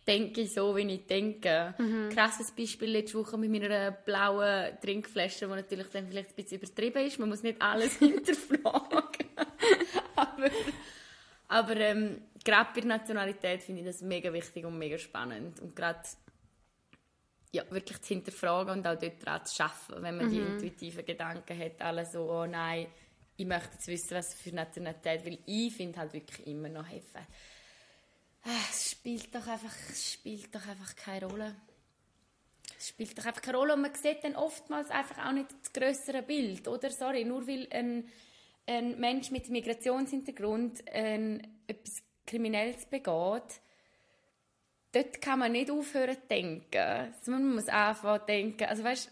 [0.06, 1.74] denke ich so, wie ich denke.
[1.78, 2.10] Mhm.
[2.10, 7.06] Krasses Beispiel letzte Woche mit meiner blauen Trinkflasche, die natürlich dann vielleicht ein bisschen übertrieben
[7.06, 7.18] ist.
[7.18, 9.28] Man muss nicht alles hinterfragen.
[10.16, 10.50] aber
[11.48, 15.60] aber ähm, gerade bei Nationalität finde ich das mega wichtig und mega spannend.
[15.60, 16.00] Und gerade
[17.52, 20.30] ja, wirklich zu hinterfragen und auch dort dran zu arbeiten, wenn man mhm.
[20.30, 22.88] die intuitiven Gedanken hat, alle so, oh nein,
[23.36, 27.26] ich möchte jetzt wissen, was für Nationalität, weil ich finde halt wirklich immer noch helfen.
[28.46, 31.56] Ah, es spielt doch einfach, spielt doch einfach keine Rolle.
[32.78, 35.72] Es spielt doch einfach keine Rolle und man sieht dann oftmals einfach auch nicht das
[35.72, 36.90] größere Bild, oder?
[36.90, 38.06] Sorry, nur weil ein,
[38.66, 43.60] ein Mensch mit Migrationshintergrund ein, etwas Kriminelles begeht,
[44.92, 46.78] dort kann man nicht aufhören zu denken.
[46.78, 49.10] Also man muss einfach denken, also weißt,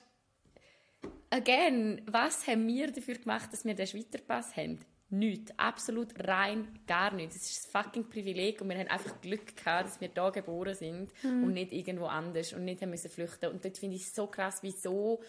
[1.30, 4.84] again, was haben wir dafür gemacht, dass wir den Schweizer Pass haben?
[5.12, 5.52] Nichts.
[5.58, 7.36] Absolut rein gar nichts.
[7.36, 10.74] Es ist ein fucking Privileg und wir haben einfach Glück gehabt, dass wir da geboren
[10.74, 11.44] sind mhm.
[11.44, 13.50] und nicht irgendwo anders und nicht haben müssen flüchten.
[13.50, 15.22] Und dort finde ich es so krass, wieso,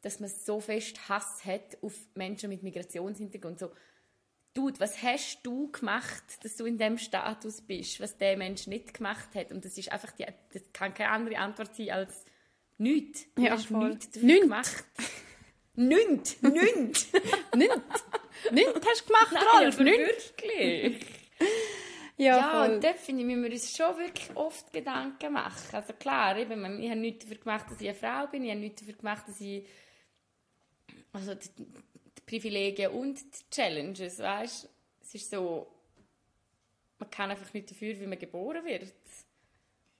[0.00, 3.60] dass man so fest Hass hat auf Menschen mit Migrationshintergrund.
[3.60, 3.70] So,
[4.54, 8.92] Dude, was hast du gemacht, dass du in dem Status bist, was der Mensch nicht
[8.92, 9.52] gemacht hat?
[9.52, 12.24] Und das ist einfach die, das kann keine andere Antwort sein als
[12.76, 13.24] nichts.
[13.36, 13.90] Du ja, hast voll.
[13.90, 14.42] nichts dafür nicht.
[14.42, 14.84] gemacht.
[15.74, 17.08] Nichts, nichts.
[17.54, 18.04] Nichts.
[18.50, 20.32] Nichts hast du gemacht, Nein, Rolf, nichts.
[20.36, 21.06] Wirklich.
[22.16, 25.74] Ja, ja und dort finde ich, müssen wir uns schon wirklich oft Gedanken machen.
[25.74, 28.60] Also klar, eben, ich habe nichts dafür gemacht, dass ich eine Frau bin, ich habe
[28.60, 29.66] nichts dafür gemacht, dass ich
[31.12, 34.68] also die, die Privilegien und die Challenges, weißt
[35.02, 35.66] Es ist so,
[36.98, 38.92] man kann einfach nicht dafür, wie man geboren wird.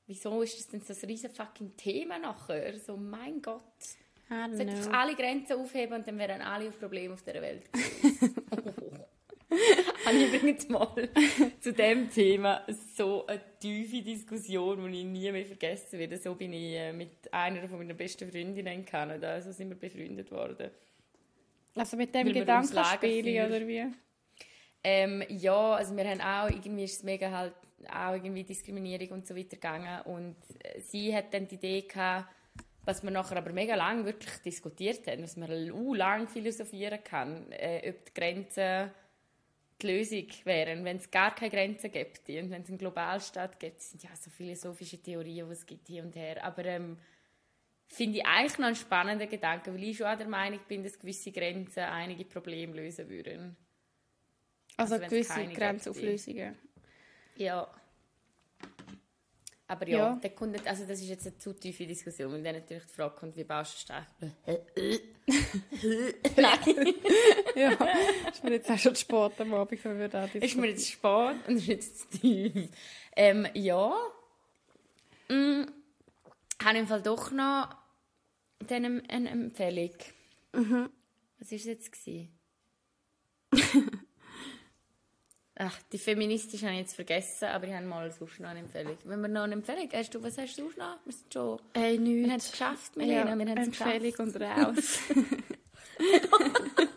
[0.06, 2.78] Wieso ist das denn so ein riesen fucking Thema nachher?
[2.78, 3.62] So, mein Gott.
[4.50, 7.68] Ich sollte einfach alle Grenzen aufheben und dann wären alle auf Probleme auf der Welt.
[10.04, 11.08] habe ich übrigens mal
[11.60, 12.62] zu dem Thema
[12.94, 16.16] so eine tiefe Diskussion, die ich nie mehr vergessen werde.
[16.18, 19.76] So bin ich äh, mit einer von meiner besten Freundinnen in Kanada, also sind wir
[19.76, 20.70] befreundet worden.
[21.74, 23.86] Also mit dem Gedankenspiel oder wie?
[24.84, 27.54] Ähm, ja, also wir haben auch, irgendwie ist es mega halt
[27.88, 32.28] auch irgendwie Diskriminierung und so weiter gegangen und äh, sie hat dann die Idee gehabt,
[32.84, 35.50] was man nachher aber mega lang wirklich diskutiert haben, was man
[35.94, 38.90] lang philosophieren kann, äh, ob die Grenzen
[39.80, 43.80] die Lösung wären, wenn es gar keine Grenzen gibt und wenn es einen Globalstaat gibt,
[43.80, 46.98] sind ja so philosophische Theorien, die es gibt hier und her, aber ähm,
[47.88, 50.98] finde ich eigentlich noch einen spannenden Gedanken, weil ich schon auch der Meinung bin, dass
[50.98, 53.56] gewisse Grenzen einige Probleme lösen würden.
[54.76, 56.56] Also, also gewisse Grenzauflösungen.
[57.36, 57.68] Ja.
[59.72, 60.16] Aber ja, ja.
[60.16, 63.16] Der Kunde, also das ist jetzt eine zu tiefe Diskussion, weil dann natürlich die Frage
[63.16, 64.06] kommt, wie baust du stark?
[64.20, 64.58] Nein.
[67.56, 67.70] ja,
[68.30, 71.36] ist mir jetzt auch schon Sport am Abend, wenn wir da Ist mir jetzt Sport
[71.48, 72.68] und ist jetzt zu tief.
[73.16, 73.96] Ähm, ja.
[75.30, 75.62] Mm,
[76.62, 77.74] habe im Fall doch noch
[78.68, 79.94] dann eine Empfehlung.
[80.52, 80.90] Mhm.
[81.38, 82.06] Was war es jetzt?
[85.56, 88.96] Ach, die feministische habe ich jetzt vergessen, aber ich habe mal sonst noch eine Empfehlung.
[89.04, 90.98] Wenn wir noch eine Empfehlung hast, du, was hast du noch?
[91.04, 91.60] Wir sind schon...
[91.74, 92.24] Äh, nichts.
[92.24, 94.98] Wir haben es geschafft, Milena, ja, wir haben es Empfehlung und raus.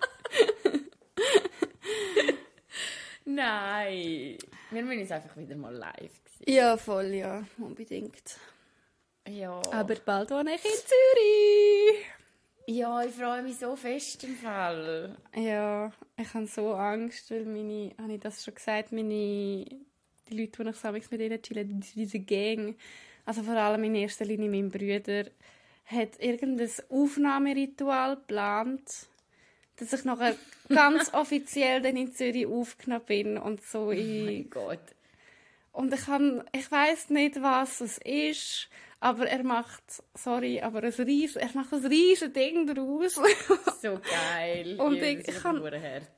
[3.26, 4.38] Nein.
[4.72, 6.56] Wir müssen es einfach wieder mal live sehen.
[6.56, 7.44] Ja, voll, ja.
[7.58, 8.38] Unbedingt.
[9.28, 9.62] Ja.
[9.72, 12.06] Aber bald wohne ich in Zürich.
[12.68, 15.16] Ja, ich freue mich so fest im Fall.
[15.36, 19.86] Ja, ich habe so Angst, weil meine, habe ich das schon gesagt, meine, die
[20.30, 22.76] Leute, die ich samstags mit ihnen chillen, diese Gang,
[23.26, 25.26] also vor allem in erster Linie mein Bruder,
[25.86, 29.08] hat irgendein Aufnahmeritual geplant,
[29.76, 30.36] dass ich nachher
[30.70, 34.22] ganz offiziell dann in Zürich aufgenommen bin und so in...
[34.22, 34.96] Oh mein Gott.
[35.72, 38.70] Und ich, kann, ich weiß nicht, was es ist,
[39.00, 43.14] Aber er macht, sorry, aber ein ries, er macht ein riesen Ding daraus.
[43.82, 44.80] so geil.
[44.80, 45.62] Und ich, ich, kann,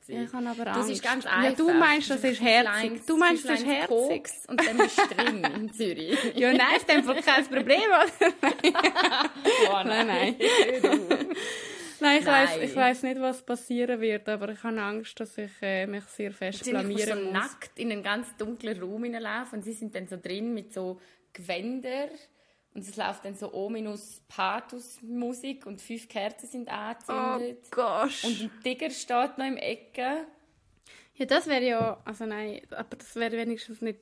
[0.08, 0.80] ich kann aber Angst.
[0.80, 1.44] Das ist ganz einfach.
[1.44, 3.06] Ja, du meinst, das ist herzig.
[3.06, 3.88] Du meinst, das ist herzig.
[3.90, 6.18] Koks und dann bist du drin in Zürich.
[6.36, 8.34] ja, nein, ist dem kein Problem, oder?
[9.72, 10.36] oh, nein, nein.
[12.00, 15.52] Nein, ich weiß ich weiss nicht, was passieren wird, aber ich habe Angst, dass ich
[15.62, 17.34] äh, mich sehr fest blamieren so muss.
[17.34, 21.00] nackt in einen ganz dunklen Raum hineinlaufen und sie sind dann so drin mit so
[21.34, 22.10] Gewändern
[22.78, 27.64] und es läuft dann so ominous Pathos-Musik und fünf Kerzen sind angezündet.
[27.66, 28.24] Oh Gott.
[28.24, 30.28] Und ein Tiger steht noch im Ecke.
[31.16, 33.98] Ja, das wäre ja, also nein, aber das wäre wenigstens nicht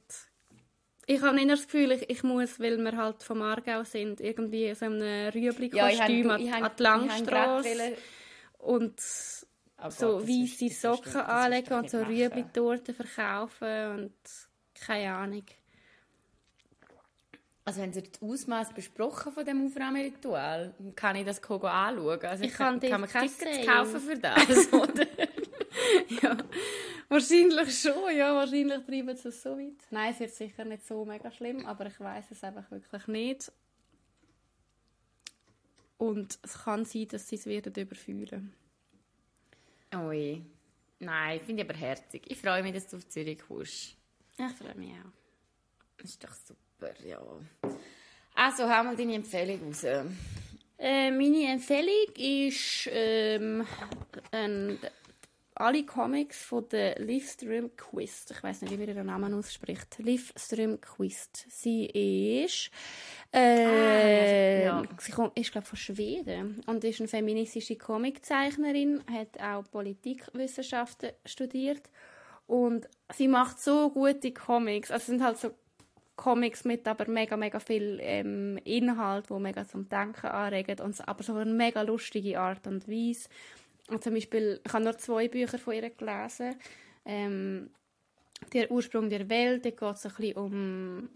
[1.07, 4.73] ich habe nicht das Gefühl, ich, ich muss, weil wir halt vom Aargau sind, irgendwie
[4.73, 7.97] so einem Rüebli-Kostüm ja, an, an die Langstrasse
[8.57, 8.99] und
[9.83, 14.15] oh so weiße Socken anlegen und so Rüebli-Torten verkaufen und
[14.73, 15.45] keine Ahnung.
[17.67, 20.71] Also haben Sie das Ausmaß besprochen von dem Aufnahmeritual?
[20.95, 22.21] Kann ich das anschauen?
[22.21, 25.07] Also ich kann, kann man Tickets kaufen für das, oder?
[26.21, 26.37] ja,
[27.09, 29.83] wahrscheinlich schon, ja, wahrscheinlich treiben sie es so weit.
[29.89, 33.51] Nein, es wird sicher nicht so mega schlimm, aber ich weiß es einfach wirklich nicht.
[35.97, 38.53] Und es kann sein, dass sie es werden überführen.
[39.95, 40.45] Ui.
[40.99, 42.23] Nein, finde ich aber herzig.
[42.27, 43.97] Ich freue mich, dass du auf Zürich kommst.
[44.37, 45.11] Ich freue mich auch.
[45.97, 46.59] Das ist doch super,
[47.05, 47.21] ja.
[48.35, 49.83] Also, hau mal deine Empfehlung raus.
[50.77, 53.65] Äh, meine Empfehlung ist ähm,
[54.31, 54.77] ein
[55.55, 58.31] alle Comics von der Liv Strömquist.
[58.31, 59.97] Ich weiß nicht, wie man ihren Namen ausspricht.
[59.99, 61.45] Liv Strömquist.
[61.49, 62.69] Sie ist,
[63.31, 64.83] äh, ah, ja.
[64.99, 71.89] sie kommt, ist glaube von Schweden und ist eine feministische Comiczeichnerin, hat auch Politikwissenschaften studiert
[72.47, 74.91] und sie macht so gute Comics.
[74.91, 75.51] Also sind halt so
[76.15, 81.23] Comics mit aber mega, mega viel ähm, Inhalt, wo mega zum Denken anregt, und, aber
[81.23, 83.29] so eine mega lustige Art und Weise.
[83.89, 86.55] Und zum Beispiel, ich habe nur zwei Bücher von ihr gelesen.
[87.05, 87.69] Ähm,
[88.53, 91.09] der Ursprung der Welt, da geht es ein bisschen um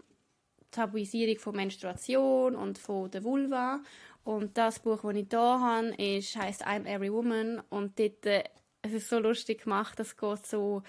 [0.70, 3.80] Tabuisierung von Menstruation und von der Vulva.
[4.22, 7.62] Und das Buch, das ich hier habe, ist, heisst I'm Every Woman.
[7.70, 8.44] Und dort, äh,
[8.82, 10.82] es ist so lustig gemacht, es geht so,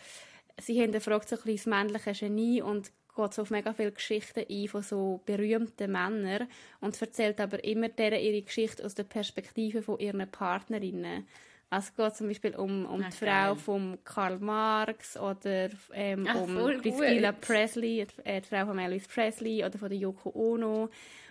[0.60, 4.46] sie hinterfragt so ein bisschen das männliche Genie und geht so auf mega viele Geschichten
[4.50, 6.48] ein von so berühmten Männern
[6.80, 11.28] und erzählt aber immer deren ihre Geschichte aus der Perspektive von ihren Partnerinnen.
[11.70, 16.36] Also es geht zum Beispiel um, um die Frau von Karl Marx oder ähm, Ach,
[16.36, 20.90] um Priscilla Presley, äh, die Frau von Elvis Presley oder von der Yoko Ono.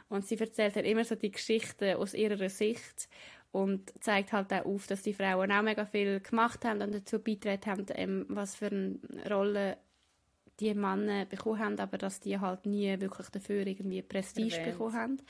[0.08, 3.08] Und sie erzählt halt immer so die Geschichten aus ihrer Sicht
[3.52, 7.18] und zeigt halt auch auf, dass die Frauen auch mega viel gemacht haben und dazu
[7.18, 9.76] beigetragen haben, ähm, was für eine Rolle
[10.61, 14.72] die Männer bekommen haben, aber dass die halt nie wirklich dafür irgendwie Prestige Erwähnt.
[14.72, 15.22] bekommen haben.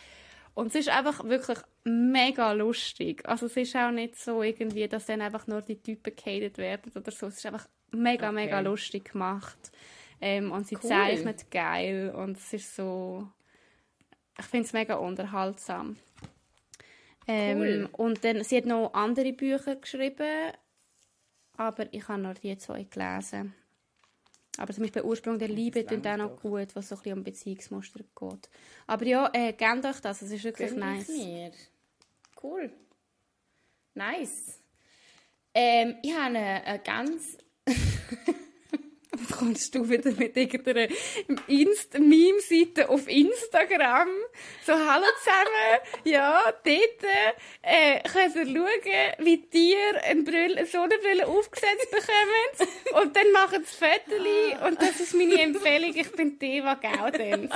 [0.55, 3.27] Und es ist einfach wirklich mega lustig.
[3.27, 6.93] Also es ist auch nicht so irgendwie, dass dann einfach nur die Typen gehatet werden
[6.95, 7.29] oder so.
[7.29, 8.35] Es ist einfach mega, okay.
[8.35, 9.71] mega lustig gemacht.
[10.21, 10.89] Ähm, und sie cool.
[10.89, 13.29] zeichnet geil und es ist so...
[14.39, 15.97] Ich finde es mega unterhaltsam.
[17.27, 17.89] Ähm, cool.
[17.93, 20.53] Und dann, sie hat noch andere Bücher geschrieben,
[21.57, 23.55] aber ich habe nur die zwei gelesen.
[24.59, 27.25] Aber zum Beispiel Ursprung der Liebe tut auch noch gut, was so ein bisschen um
[27.25, 28.51] Beziehungsmuster geht.
[28.87, 31.09] Aber ja, äh, gebt euch das, es ist wirklich Gönn nice.
[31.09, 31.53] Mir.
[32.43, 32.73] Cool.
[33.95, 34.61] Nice.
[35.55, 37.39] Ähm, ich habe eine, eine ganz
[39.39, 40.87] kommst du wieder mit irgendeiner
[41.47, 44.09] Inst Meme-Seite auf Instagram.
[44.65, 45.81] So, hallo zusammen.
[46.05, 47.03] Ja, dort
[47.63, 52.71] äh, könnt ihr schauen, wie Tiere eine, Brille, eine Sonnenbrille aufgesetzt bekommen.
[53.03, 54.69] Und dann machen sie Fotos.
[54.69, 55.93] Und das ist meine Empfehlung.
[55.95, 57.51] Ich bin Deva Gaudens.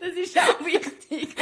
[0.00, 1.28] das ist auch wichtig.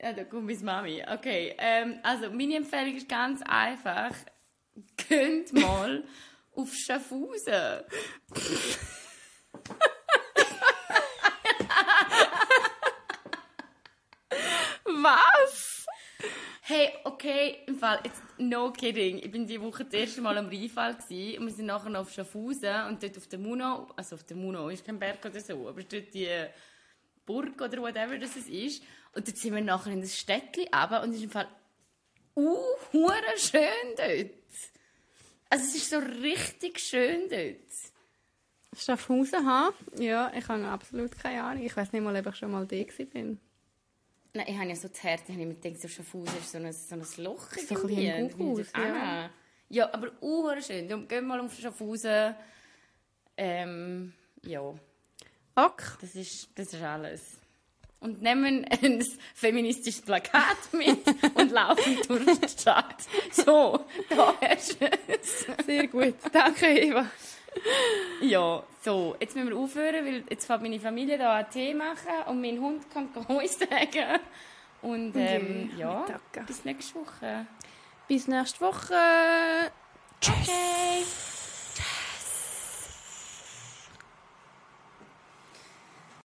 [0.00, 1.02] Ja, da kommt meine Mami.
[1.12, 4.14] Okay, ähm, also meine Empfehlung ist ganz einfach.
[5.08, 6.04] Könnt mal
[6.54, 7.52] auf Schaffhausen.
[14.84, 15.86] Was?
[16.60, 19.18] Hey, okay, im Fall, jetzt, no kidding.
[19.18, 22.12] Ich bin die Woche das erste Mal am Rheinfall und wir sind nachher noch auf
[22.12, 25.68] Schaffhausen und dort auf der Muno, also auf der Muno ist kein Berg oder so,
[25.68, 26.28] aber dort die
[27.26, 28.82] Burg oder whatever das ist.
[29.14, 31.48] Und dann sind wir nachher in das Städtchen runter und es ist im Fall
[32.36, 32.56] uh,
[33.36, 33.62] schön
[33.96, 34.30] dort.
[35.50, 37.56] Also es ist so richtig schön dort.
[38.76, 39.70] Schaffhausen, ha?
[39.96, 41.64] Ja, ich habe absolut keine Ahnung.
[41.64, 43.40] Ich weiß nicht mal, ob ich schon mal da bin.
[44.34, 46.58] Nein, ich habe ja so das Herz, ich habe mir gedacht, so Schaffhausen ist so
[46.58, 47.50] ein, so ein Loch.
[47.50, 49.30] So bisschen ein Guckhaus, ja.
[49.70, 50.88] Ja, aber auch schön.
[50.88, 52.34] Darum gehen wir mal auf Schaffhausen.
[53.36, 54.12] Ähm,
[54.44, 54.60] ja.
[55.54, 55.98] Ok.
[56.00, 57.38] Das ist, das ist alles.
[58.00, 62.96] Und nehmen ein feministisches Plakat mit und laufen durch die Stadt.
[63.32, 65.46] So, da hast du es.
[65.66, 66.14] Sehr gut.
[66.32, 67.06] Danke, Eva.
[68.20, 72.22] Ja, so, jetzt müssen wir aufhören, weil jetzt fängt meine Familie da einen Tee machen
[72.26, 74.20] und mein Hund kann Geräusch sagen.
[74.80, 76.06] Und ähm, ja,
[76.46, 77.46] bis nächste Woche.
[78.06, 78.94] Bis nächste Woche.
[80.20, 80.48] Tschüss.
[80.48, 81.37] Okay.